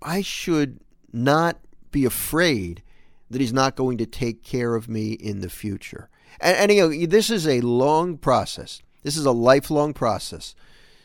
I 0.01 0.21
should 0.21 0.79
not 1.11 1.59
be 1.91 2.05
afraid 2.05 2.83
that 3.29 3.41
He's 3.41 3.53
not 3.53 3.75
going 3.75 3.97
to 3.97 4.05
take 4.05 4.43
care 4.43 4.75
of 4.75 4.87
me 4.87 5.13
in 5.13 5.41
the 5.41 5.49
future. 5.49 6.09
And, 6.39 6.57
and 6.57 6.71
you 6.71 6.81
know, 6.81 7.05
this 7.07 7.29
is 7.29 7.47
a 7.47 7.61
long 7.61 8.17
process. 8.17 8.81
This 9.07 9.15
is 9.15 9.25
a 9.25 9.31
lifelong 9.31 9.93
process. 9.93 10.53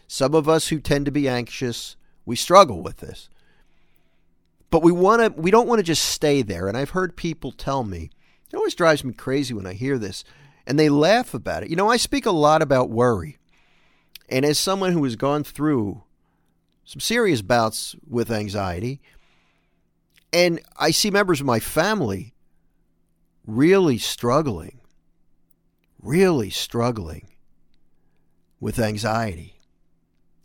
Some 0.09 0.35
of 0.35 0.49
us 0.49 0.67
who 0.67 0.81
tend 0.81 1.05
to 1.05 1.13
be 1.13 1.29
anxious, 1.29 1.95
we 2.27 2.35
struggle 2.35 2.83
with 2.83 2.97
this. 2.97 3.29
But 4.71 4.83
we 4.83 4.91
want 4.91 5.23
to 5.23 5.41
we 5.41 5.53
don't 5.53 5.69
want 5.69 5.79
to 5.79 5.85
just 5.85 6.07
stay 6.07 6.43
there. 6.43 6.67
And 6.67 6.77
I've 6.77 6.91
heard 6.91 7.15
people 7.15 7.53
tell 7.53 7.85
me, 7.85 8.11
it 8.51 8.57
always 8.57 8.75
drives 8.75 9.05
me 9.05 9.13
crazy 9.13 9.55
when 9.55 9.69
I 9.69 9.75
hear 9.75 9.99
this, 9.99 10.25
and 10.67 10.81
they 10.81 10.89
laugh 10.89 11.33
about 11.33 11.63
it. 11.63 11.71
You 11.71 11.77
know, 11.77 11.89
I 11.89 11.97
speak 11.97 12.27
a 12.27 12.33
lot 12.33 12.61
about 12.61 12.91
worry. 12.91 13.39
And 14.29 14.45
as 14.45 14.59
someone 14.59 14.91
who 14.91 15.05
has 15.05 15.15
gone 15.15 15.45
through 15.45 16.03
some 16.85 16.99
serious 16.99 17.41
bouts 17.41 17.95
with 18.05 18.33
anxiety, 18.33 19.01
and 20.33 20.59
I 20.77 20.91
see 20.91 21.13
members 21.13 21.39
of 21.39 21.47
my 21.47 21.61
family 21.61 22.35
really 23.47 23.99
struggling, 23.99 24.81
really 26.01 26.51
struggling 26.51 27.29
with 28.63 28.79
anxiety 28.79 29.59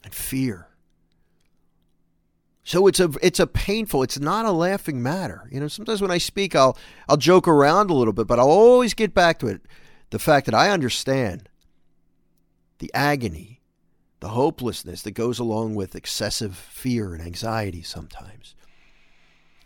and 0.03 0.13
fear. 0.13 0.67
So 2.63 2.87
it's 2.87 2.99
a 2.99 3.11
it's 3.21 3.39
a 3.39 3.45
painful, 3.45 4.01
it's 4.01 4.19
not 4.19 4.45
a 4.45 4.51
laughing 4.51 5.01
matter. 5.03 5.47
You 5.51 5.59
know, 5.59 5.67
sometimes 5.67 6.01
when 6.01 6.11
I 6.11 6.17
speak 6.17 6.55
I'll 6.55 6.75
I'll 7.07 7.15
joke 7.15 7.47
around 7.47 7.91
a 7.91 7.93
little 7.93 8.11
bit, 8.11 8.25
but 8.25 8.39
I'll 8.39 8.49
always 8.49 8.95
get 8.95 9.13
back 9.13 9.37
to 9.39 9.47
it. 9.47 9.61
The 10.09 10.19
fact 10.19 10.47
that 10.47 10.55
I 10.55 10.71
understand 10.71 11.47
the 12.79 12.91
agony, 12.93 13.61
the 14.19 14.29
hopelessness 14.29 15.03
that 15.03 15.11
goes 15.11 15.37
along 15.37 15.75
with 15.75 15.95
excessive 15.95 16.55
fear 16.55 17.13
and 17.13 17.23
anxiety 17.23 17.83
sometimes. 17.83 18.55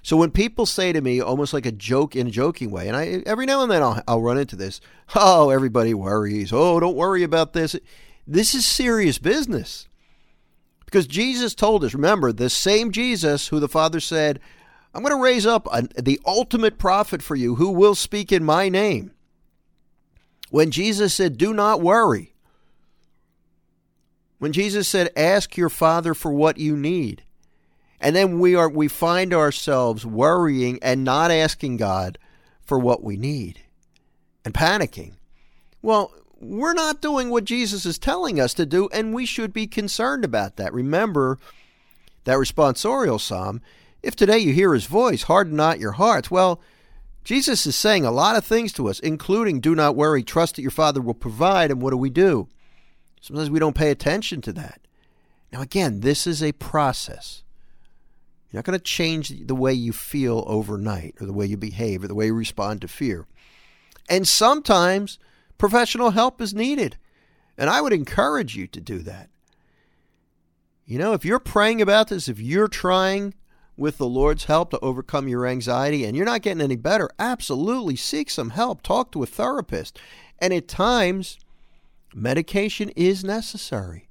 So 0.04 0.18
when 0.18 0.32
people 0.32 0.66
say 0.66 0.92
to 0.92 1.00
me, 1.00 1.22
almost 1.22 1.54
like 1.54 1.66
a 1.66 1.72
joke 1.72 2.16
in 2.16 2.28
a 2.28 2.32
joking 2.32 2.70
way, 2.70 2.90
and 2.90 2.98
I 2.98 3.24
every 3.26 3.46
now 3.46 3.62
and 3.62 3.72
then 3.72 3.82
I'll, 3.82 4.04
I'll 4.10 4.22
run 4.22 4.38
into 4.38 4.58
this. 4.58 4.82
Oh, 5.16 5.52
everybody 5.52 5.94
worries. 5.94 6.52
Oh, 6.52 6.82
don't 6.82 6.98
worry 6.98 7.24
about 7.24 7.54
this. 7.54 7.78
This 8.32 8.56
is 8.56 8.66
serious 8.66 9.18
business. 9.18 9.88
Because 10.86 11.08
Jesus 11.08 11.56
told 11.56 11.84
us, 11.84 11.94
remember, 11.94 12.32
the 12.32 12.50
same 12.50 12.92
Jesus 12.92 13.50
who 13.50 13.60
the 13.60 13.70
Father 13.70 14.00
said, 14.00 14.40
I'm 14.94 15.04
going 15.04 15.16
to 15.16 15.22
raise 15.22 15.46
up 15.46 15.68
a, 15.72 15.84
the 16.02 16.20
ultimate 16.26 16.78
prophet 16.78 17.22
for 17.22 17.36
you 17.36 17.56
who 17.56 17.70
will 17.70 17.96
speak 17.96 18.32
in 18.32 18.44
my 18.44 18.70
name. 18.70 19.12
When 20.50 20.72
Jesus 20.72 21.14
said, 21.14 21.38
Do 21.38 21.54
not 21.54 21.82
worry. 21.82 22.34
When 24.40 24.52
Jesus 24.52 24.88
said, 24.88 25.12
Ask 25.16 25.56
your 25.56 25.70
Father 25.70 26.14
for 26.14 26.32
what 26.32 26.58
you 26.58 26.76
need 26.76 27.24
and 28.02 28.16
then 28.16 28.40
we 28.40 28.56
are 28.56 28.68
we 28.68 28.88
find 28.88 29.34
ourselves 29.34 30.06
worrying 30.06 30.80
and 30.82 31.04
not 31.04 31.30
asking 31.30 31.78
God 31.78 32.18
for 32.66 32.80
what 32.80 33.04
we 33.04 33.16
need 33.16 33.62
and 34.44 34.54
panicking. 34.54 35.14
Well, 35.84 36.12
we're 36.42 36.74
not 36.74 37.02
doing 37.02 37.30
what 37.30 37.46
Jesus 37.46 37.86
is 37.86 37.98
telling 37.98 38.40
us 38.40 38.54
to 38.56 38.66
do, 38.66 38.90
and 38.92 39.14
we 39.14 39.26
should 39.26 39.54
be 39.54 39.68
concerned 39.68 40.26
about 40.26 40.58
that. 40.58 40.74
Remember 40.74 41.38
that 42.24 42.38
responsorial 42.38 43.20
psalm. 43.20 43.62
If 44.04 44.16
today 44.16 44.40
you 44.40 44.54
hear 44.54 44.74
his 44.74 44.86
voice, 44.86 45.24
harden 45.24 45.56
not 45.56 45.80
your 45.80 45.94
hearts. 45.94 46.32
Well, 46.32 46.60
Jesus 47.24 47.66
is 47.68 47.76
saying 47.76 48.06
a 48.06 48.12
lot 48.12 48.36
of 48.36 48.44
things 48.44 48.74
to 48.74 48.90
us, 48.90 49.00
including 49.00 49.60
do 49.60 49.76
not 49.76 49.96
worry, 49.96 50.24
trust 50.24 50.56
that 50.56 50.64
your 50.64 50.72
Father 50.72 51.00
will 51.00 51.14
provide. 51.14 51.70
And 51.70 51.82
what 51.82 51.92
do 51.92 51.98
we 51.98 52.10
do? 52.10 52.48
Sometimes 53.22 53.52
we 53.52 53.60
don't 53.60 53.76
pay 53.76 53.92
attention 53.92 54.42
to 54.42 54.54
that. 54.54 54.82
Now, 55.54 55.62
again, 55.62 56.00
this 56.00 56.26
is 56.26 56.42
a 56.42 56.54
process. 56.54 57.44
You're 58.50 58.60
not 58.60 58.66
going 58.66 58.80
to 58.80 58.84
change 58.84 59.46
the 59.46 59.56
way 59.56 59.74
you 59.74 59.94
feel 59.94 60.44
overnight 60.48 61.16
or 61.22 61.28
the 61.28 61.34
way 61.34 61.46
you 61.46 61.58
behave 61.58 62.04
or 62.04 62.08
the 62.08 62.16
way 62.16 62.26
you 62.28 62.34
respond 62.34 62.82
to 62.82 62.88
fear. 62.88 63.28
And 64.10 64.28
sometimes 64.28 65.20
professional 65.62 66.10
help 66.10 66.42
is 66.42 66.56
needed. 66.56 66.98
And 67.56 67.70
I 67.70 67.82
would 67.82 67.94
encourage 67.94 68.58
you 68.58 68.66
to 68.66 68.82
do 68.82 68.98
that. 69.04 69.30
You 70.88 70.98
know, 70.98 71.14
if 71.14 71.24
you're 71.24 71.38
praying 71.38 71.84
about 71.84 72.08
this, 72.08 72.28
if 72.28 72.40
you're 72.40 72.68
trying 72.68 73.36
with 73.78 74.00
the 74.00 74.08
Lord's 74.08 74.46
help 74.46 74.72
to 74.72 74.80
overcome 74.80 75.28
your 75.28 75.46
anxiety 75.46 76.04
and 76.04 76.18
you're 76.18 76.26
not 76.26 76.42
getting 76.42 76.64
any 76.64 76.78
better, 76.78 77.12
absolutely 77.20 77.96
seek 77.96 78.32
some 78.32 78.50
help. 78.50 78.82
Talk 78.82 79.12
to 79.12 79.22
a 79.22 79.28
therapist. 79.28 80.00
And 80.40 80.52
at 80.52 80.68
times, 80.68 81.38
medication 82.12 82.90
is 82.96 83.24
necessary. 83.24 84.08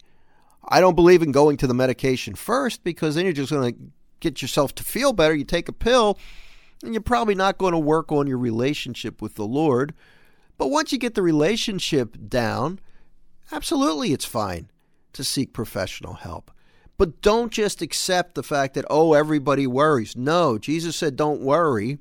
I 0.69 0.81
don't 0.81 0.95
believe 0.95 1.21
in 1.21 1.33
going 1.33 1.57
to 1.57 1.67
the 1.67 1.75
medication 1.75 2.37
first 2.37 2.85
because 2.85 3.17
then 3.17 3.25
you're 3.25 3.33
just 3.33 3.51
going 3.51 3.75
to 3.75 3.81
get 4.21 4.41
yourself 4.41 4.73
to 4.77 4.85
feel 4.85 5.13
better, 5.13 5.35
you 5.35 5.43
take 5.43 5.69
a 5.69 5.73
pill, 5.73 6.17
and 6.85 6.95
you're 6.95 7.03
probably 7.03 7.35
not 7.35 7.59
going 7.59 7.73
to 7.73 7.79
work 7.79 8.13
on 8.13 8.29
your 8.29 8.39
relationship 8.39 9.21
with 9.21 9.35
the 9.35 9.49
Lord. 9.49 9.95
But 10.61 10.71
once 10.71 10.93
you 10.93 10.99
get 10.99 11.15
the 11.15 11.23
relationship 11.23 12.19
down, 12.29 12.81
absolutely 13.51 14.13
it's 14.13 14.27
fine 14.27 14.69
to 15.15 15.25
seek 15.25 15.55
professional 15.55 16.13
help. 16.13 16.51
But 16.99 17.23
don't 17.23 17.51
just 17.51 17.81
accept 17.81 18.35
the 18.35 18.43
fact 18.43 18.75
that, 18.75 18.85
oh, 18.91 19.15
everybody 19.15 19.67
worries. 19.67 20.19
No, 20.19 20.59
Jesus 20.59 20.97
said, 20.97 21.17
don't 21.17 21.41
worry. 21.41 21.97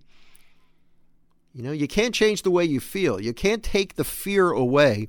You 1.54 1.64
know, 1.64 1.72
you 1.72 1.88
can't 1.88 2.14
change 2.14 2.42
the 2.42 2.52
way 2.52 2.66
you 2.66 2.82
feel. 2.82 3.22
You 3.22 3.32
can't 3.32 3.64
take 3.64 3.96
the 3.96 4.04
fear 4.04 4.52
away, 4.52 5.08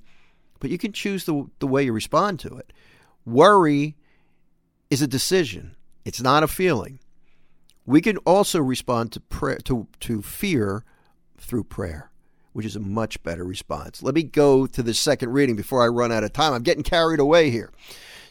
but 0.60 0.70
you 0.70 0.78
can 0.78 0.92
choose 0.92 1.24
the, 1.24 1.50
the 1.58 1.66
way 1.66 1.82
you 1.82 1.92
respond 1.92 2.38
to 2.40 2.56
it. 2.56 2.72
Worry 3.26 3.96
is 4.90 5.02
a 5.02 5.08
decision, 5.08 5.74
it's 6.04 6.22
not 6.22 6.44
a 6.44 6.48
feeling. 6.48 7.00
We 7.84 8.00
can 8.00 8.16
also 8.18 8.60
respond 8.60 9.10
to 9.10 9.20
prayer 9.20 9.58
to, 9.64 9.88
to 9.98 10.22
fear 10.22 10.84
through 11.36 11.64
prayer, 11.64 12.12
which 12.52 12.66
is 12.66 12.76
a 12.76 12.80
much 12.80 13.22
better 13.22 13.44
response. 13.44 14.02
Let 14.02 14.14
me 14.14 14.22
go 14.22 14.66
to 14.66 14.82
the 14.82 14.94
second 14.94 15.32
reading 15.32 15.56
before 15.56 15.82
I 15.82 15.88
run 15.88 16.12
out 16.12 16.24
of 16.24 16.32
time. 16.32 16.52
I'm 16.52 16.62
getting 16.62 16.82
carried 16.82 17.20
away 17.20 17.50
here. 17.50 17.70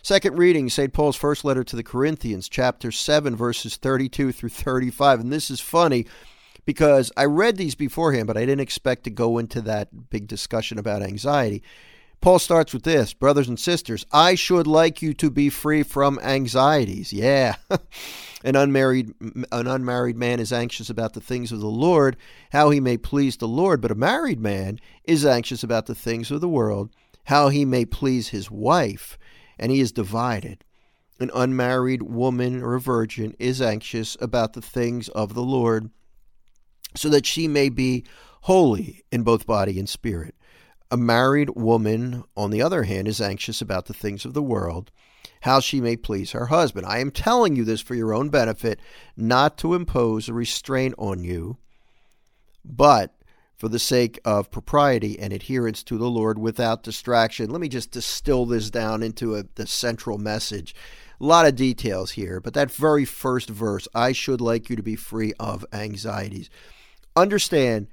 Second 0.01 0.37
reading, 0.37 0.69
St. 0.69 0.93
Paul's 0.93 1.17
first 1.17 1.43
letter 1.43 1.63
to 1.63 1.75
the 1.75 1.83
Corinthians, 1.83 2.47
chapter 2.47 2.91
7, 2.91 3.35
verses 3.35 3.75
32 3.75 4.31
through 4.31 4.49
35. 4.49 5.19
And 5.19 5.31
this 5.31 5.51
is 5.51 5.59
funny 5.59 6.05
because 6.65 7.11
I 7.17 7.25
read 7.25 7.57
these 7.57 7.75
beforehand, 7.75 8.27
but 8.27 8.37
I 8.37 8.41
didn't 8.41 8.61
expect 8.61 9.03
to 9.05 9.09
go 9.09 9.37
into 9.37 9.61
that 9.61 10.09
big 10.09 10.27
discussion 10.27 10.79
about 10.79 11.01
anxiety. 11.01 11.63
Paul 12.21 12.39
starts 12.39 12.73
with 12.73 12.83
this 12.83 13.13
Brothers 13.13 13.47
and 13.47 13.59
sisters, 13.59 14.05
I 14.11 14.35
should 14.35 14.67
like 14.67 15.01
you 15.01 15.13
to 15.15 15.29
be 15.29 15.49
free 15.49 15.83
from 15.83 16.19
anxieties. 16.21 17.13
Yeah. 17.13 17.55
an 18.43 18.55
unmarried 18.55 19.13
an 19.51 19.67
unmarried 19.67 20.17
man 20.17 20.39
is 20.39 20.51
anxious 20.51 20.89
about 20.89 21.13
the 21.13 21.21
things 21.21 21.51
of 21.51 21.59
the 21.61 21.67
Lord, 21.67 22.17
how 22.51 22.69
he 22.69 22.79
may 22.79 22.97
please 22.97 23.37
the 23.37 23.47
Lord, 23.47 23.81
but 23.81 23.91
a 23.91 23.95
married 23.95 24.39
man 24.39 24.79
is 25.05 25.25
anxious 25.25 25.63
about 25.63 25.85
the 25.85 25.95
things 25.95 26.31
of 26.31 26.41
the 26.41 26.49
world, 26.49 26.89
how 27.25 27.49
he 27.49 27.65
may 27.65 27.85
please 27.85 28.29
his 28.29 28.51
wife 28.51 29.17
and 29.57 29.71
he 29.71 29.79
is 29.79 29.91
divided. 29.91 30.63
An 31.19 31.31
unmarried 31.33 32.01
woman 32.01 32.63
or 32.63 32.75
a 32.75 32.81
virgin 32.81 33.35
is 33.39 33.61
anxious 33.61 34.15
about 34.21 34.53
the 34.53 34.61
things 34.61 35.09
of 35.09 35.33
the 35.33 35.43
Lord, 35.43 35.89
so 36.95 37.09
that 37.09 37.25
she 37.25 37.47
may 37.47 37.67
be 37.67 38.05
holy 38.43 39.03
in 39.11 39.23
both 39.23 39.45
body 39.45 39.77
and 39.77 39.87
spirit. 39.87 40.33
A 40.91 40.97
married 40.97 41.51
woman, 41.51 42.23
on 42.35 42.49
the 42.49 42.63
other 42.63 42.83
hand, 42.83 43.07
is 43.07 43.21
anxious 43.21 43.61
about 43.61 43.85
the 43.85 43.93
things 43.93 44.25
of 44.25 44.33
the 44.33 44.41
world, 44.41 44.89
how 45.41 45.59
she 45.59 45.79
may 45.79 45.95
please 45.95 46.31
her 46.31 46.47
husband. 46.47 46.87
I 46.87 46.97
am 46.97 47.11
telling 47.11 47.55
you 47.55 47.63
this 47.63 47.79
for 47.79 47.93
your 47.93 48.11
own 48.11 48.29
benefit, 48.29 48.79
not 49.15 49.57
to 49.59 49.75
impose 49.75 50.27
a 50.27 50.33
restraint 50.33 50.95
on 50.97 51.23
you, 51.23 51.57
but 52.65 53.15
for 53.55 53.67
the 53.67 53.77
sake 53.77 54.19
of 54.25 54.49
propriety 54.49 55.19
and 55.19 55.31
adherence 55.31 55.83
to 55.83 55.97
the 55.97 56.09
Lord 56.09 56.39
without 56.39 56.81
distraction. 56.81 57.51
Let 57.51 57.61
me 57.61 57.69
just 57.69 57.91
distill 57.91 58.47
this 58.47 58.71
down 58.71 59.03
into 59.03 59.35
a, 59.35 59.43
the 59.55 59.67
central 59.67 60.17
message. 60.17 60.73
A 61.21 61.25
lot 61.25 61.45
of 61.45 61.55
details 61.55 62.11
here, 62.11 62.39
but 62.39 62.53
that 62.53 62.71
very 62.71 63.05
first 63.05 63.49
verse 63.49 63.87
I 63.93 64.13
should 64.13 64.41
like 64.41 64.69
you 64.69 64.75
to 64.75 64.81
be 64.83 64.95
free 64.95 65.33
of 65.39 65.65
anxieties. 65.71 66.49
Understand 67.15 67.89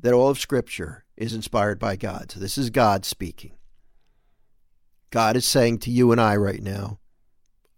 that 0.00 0.14
all 0.14 0.30
of 0.30 0.38
Scripture 0.40 1.04
is 1.20 1.34
inspired 1.34 1.78
by 1.78 1.94
God. 1.94 2.32
So 2.32 2.40
this 2.40 2.58
is 2.58 2.70
God 2.70 3.04
speaking. 3.04 3.52
God 5.10 5.36
is 5.36 5.44
saying 5.44 5.78
to 5.80 5.90
you 5.90 6.10
and 6.12 6.20
I 6.20 6.34
right 6.36 6.62
now, 6.62 6.98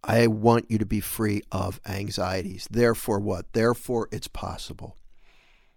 I 0.05 0.29
want 0.29 0.71
you 0.71 0.79
to 0.79 0.87
be 0.87 1.01
free 1.01 1.43
of 1.51 1.81
anxieties. 1.87 2.69
Therefore, 2.71 3.19
what? 3.19 3.53
Therefore, 3.53 4.09
it's 4.13 4.29
possible. 4.29 4.97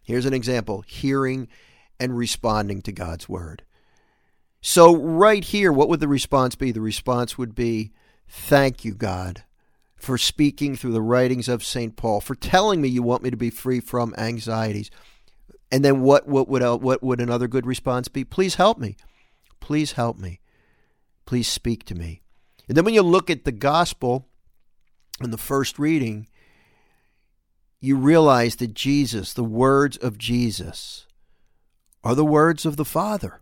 Here's 0.04 0.26
an 0.26 0.34
example 0.34 0.82
hearing 0.82 1.48
and 2.00 2.16
responding 2.16 2.82
to 2.84 2.92
God's 2.92 3.28
word. 3.28 3.64
So, 4.62 4.96
right 4.96 5.44
here, 5.44 5.72
what 5.72 5.90
would 5.90 6.00
the 6.00 6.08
response 6.08 6.56
be? 6.56 6.72
The 6.72 6.82
response 6.82 7.38
would 7.38 7.56
be, 7.56 7.92
Thank 8.28 8.84
you, 8.84 8.96
God, 8.96 9.44
for 9.96 10.18
speaking 10.18 10.76
through 10.76 10.94
the 10.94 11.02
writings 11.02 11.48
of 11.48 11.64
St. 11.64 11.96
Paul, 11.96 12.20
for 12.20 12.36
telling 12.36 12.82
me 12.82 12.90
you 12.90 13.04
want 13.04 13.24
me 13.24 13.30
to 13.30 13.38
be 13.38 13.52
free 13.52 13.80
from 13.80 14.14
anxieties. 14.18 14.90
And 15.76 15.84
then 15.84 16.00
what, 16.04 16.26
what, 16.26 16.48
would, 16.48 16.64
uh, 16.64 16.78
what 16.78 17.04
would 17.04 17.20
another 17.20 17.50
good 17.50 17.66
response 17.66 18.08
be? 18.08 18.24
Please 18.24 18.56
help 18.56 18.78
me. 18.78 18.96
Please 19.60 19.92
help 19.92 20.18
me. 20.18 20.40
Please 21.26 21.50
speak 21.50 21.84
to 21.88 21.96
me. 21.96 22.22
And 22.70 22.78
then 22.78 22.86
when 22.86 22.94
you 22.94 23.02
look 23.02 23.30
at 23.30 23.44
the 23.44 23.52
gospel 23.52 24.26
in 25.22 25.32
the 25.32 25.38
first 25.38 25.78
reading, 25.78 26.30
you 27.82 27.98
realize 27.98 28.56
that 28.56 28.74
Jesus, 28.74 29.34
the 29.34 29.44
words 29.44 29.98
of 29.98 30.18
Jesus, 30.18 31.08
are 32.06 32.16
the 32.16 32.24
words 32.24 32.66
of 32.66 32.78
the 32.78 32.86
Father. 32.86 33.42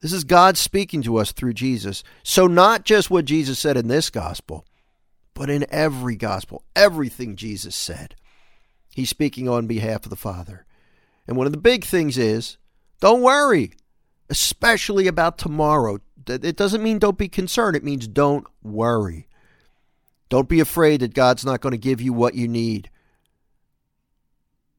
This 0.00 0.12
is 0.12 0.22
God 0.22 0.56
speaking 0.56 1.02
to 1.02 1.16
us 1.16 1.32
through 1.32 1.54
Jesus. 1.54 2.04
So, 2.22 2.46
not 2.46 2.84
just 2.84 3.10
what 3.10 3.24
Jesus 3.24 3.58
said 3.58 3.76
in 3.76 3.88
this 3.88 4.10
gospel, 4.10 4.64
but 5.34 5.50
in 5.50 5.66
every 5.70 6.14
gospel, 6.14 6.62
everything 6.76 7.34
Jesus 7.34 7.74
said, 7.74 8.14
he's 8.94 9.10
speaking 9.10 9.48
on 9.48 9.66
behalf 9.66 10.04
of 10.04 10.10
the 10.10 10.14
Father. 10.14 10.64
And 11.28 11.36
one 11.36 11.46
of 11.46 11.52
the 11.52 11.58
big 11.58 11.84
things 11.84 12.16
is 12.16 12.56
don't 13.00 13.20
worry, 13.20 13.72
especially 14.30 15.06
about 15.06 15.36
tomorrow. 15.36 15.98
It 16.26 16.56
doesn't 16.56 16.82
mean 16.82 16.98
don't 16.98 17.18
be 17.18 17.28
concerned, 17.28 17.76
it 17.76 17.84
means 17.84 18.08
don't 18.08 18.46
worry. 18.62 19.28
Don't 20.30 20.48
be 20.48 20.60
afraid 20.60 21.00
that 21.00 21.14
God's 21.14 21.44
not 21.44 21.60
going 21.60 21.70
to 21.72 21.78
give 21.78 22.00
you 22.00 22.12
what 22.12 22.34
you 22.34 22.48
need 22.48 22.90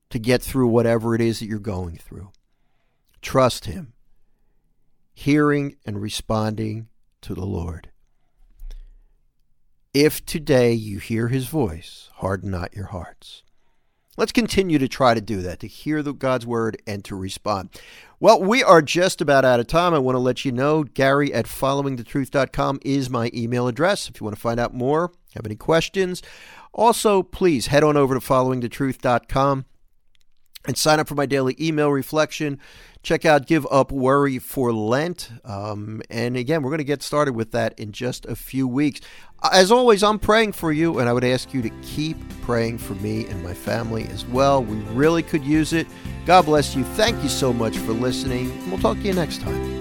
to 0.10 0.20
get 0.20 0.42
through 0.42 0.68
whatever 0.68 1.16
it 1.16 1.22
is 1.22 1.40
that 1.40 1.48
you're 1.48 1.60
going 1.60 1.98
through. 1.98 2.32
Trust 3.22 3.66
Him, 3.66 3.94
hearing 5.14 5.76
and 5.86 6.02
responding 6.02 6.88
to 7.22 7.34
the 7.34 7.46
Lord. 7.46 7.90
If 9.94 10.24
today 10.24 10.74
you 10.74 11.00
hear 11.00 11.30
His 11.30 11.48
voice, 11.48 12.10
harden 12.16 12.52
not 12.52 12.76
your 12.76 12.88
hearts. 12.88 13.44
Let's 14.20 14.34
continue 14.34 14.80
to 14.80 14.90
try 14.90 15.14
to 15.14 15.22
do 15.22 15.42
that, 15.44 15.62
to 15.62 15.68
hear 15.68 16.04
the 16.04 16.12
God's 16.12 16.46
word 16.46 16.82
and 16.86 17.06
to 17.06 17.16
respond. 17.16 17.70
Well, 18.20 18.44
we 18.44 18.62
are 18.62 18.82
just 18.82 19.22
about 19.22 19.46
out 19.46 19.62
of 19.62 19.68
time. 19.68 19.94
I 19.94 20.00
want 20.00 20.16
to 20.16 20.20
let 20.20 20.44
you 20.44 20.52
know 20.52 20.84
Gary 20.84 21.34
at 21.34 21.46
followingthetruth.com 21.46 22.82
is 22.84 23.10
my 23.10 23.32
email 23.34 23.70
address. 23.70 24.10
If 24.10 24.20
you 24.20 24.26
want 24.26 24.36
to 24.36 24.42
find 24.42 24.60
out 24.60 24.74
more, 24.74 25.14
have 25.36 25.46
any 25.46 25.56
questions, 25.56 26.22
also 26.74 27.24
please 27.24 27.68
head 27.68 27.82
on 27.82 27.96
over 27.96 28.14
to 28.14 28.20
followingthetruth.com 28.20 29.64
and 30.70 30.78
sign 30.78 31.00
up 31.00 31.08
for 31.08 31.16
my 31.16 31.26
daily 31.26 31.56
email 31.60 31.90
reflection. 31.90 32.60
Check 33.02 33.26
out 33.26 33.48
Give 33.48 33.66
Up 33.72 33.92
Worry 33.92 34.38
for 34.38 34.72
Lent. 34.72 35.32
Um, 35.44 36.04
and 36.12 36.38
again, 36.38 36.62
we're 36.62 36.70
going 36.70 36.78
to 36.78 36.84
get 36.84 37.02
started 37.02 37.34
with 37.34 37.52
that 37.54 37.78
in 37.80 37.92
just 37.92 38.28
a 38.28 38.36
few 38.36 38.68
weeks. 38.68 39.02
As 39.52 39.72
always, 39.72 40.04
I'm 40.04 40.20
praying 40.20 40.52
for 40.52 40.72
you, 40.72 41.00
and 41.00 41.10
I 41.10 41.14
would 41.14 41.24
ask 41.24 41.56
you 41.56 41.64
to 41.64 41.72
keep 41.82 42.18
praying 42.42 42.78
for 42.78 42.94
me 42.96 43.26
and 43.26 43.44
my 43.44 43.56
family 43.56 44.06
as 44.10 44.26
well. 44.26 44.64
We 44.64 44.78
really 44.94 45.24
could 45.24 45.44
use 45.44 45.74
it. 45.74 45.88
God 46.28 46.46
bless 46.46 46.76
you. 46.76 46.84
Thank 46.84 47.24
you 47.24 47.30
so 47.30 47.52
much 47.52 47.76
for 47.80 47.94
listening, 47.94 48.52
and 48.52 48.72
we'll 48.72 48.82
talk 48.82 48.98
to 48.98 49.04
you 49.04 49.14
next 49.14 49.42
time. 49.42 49.79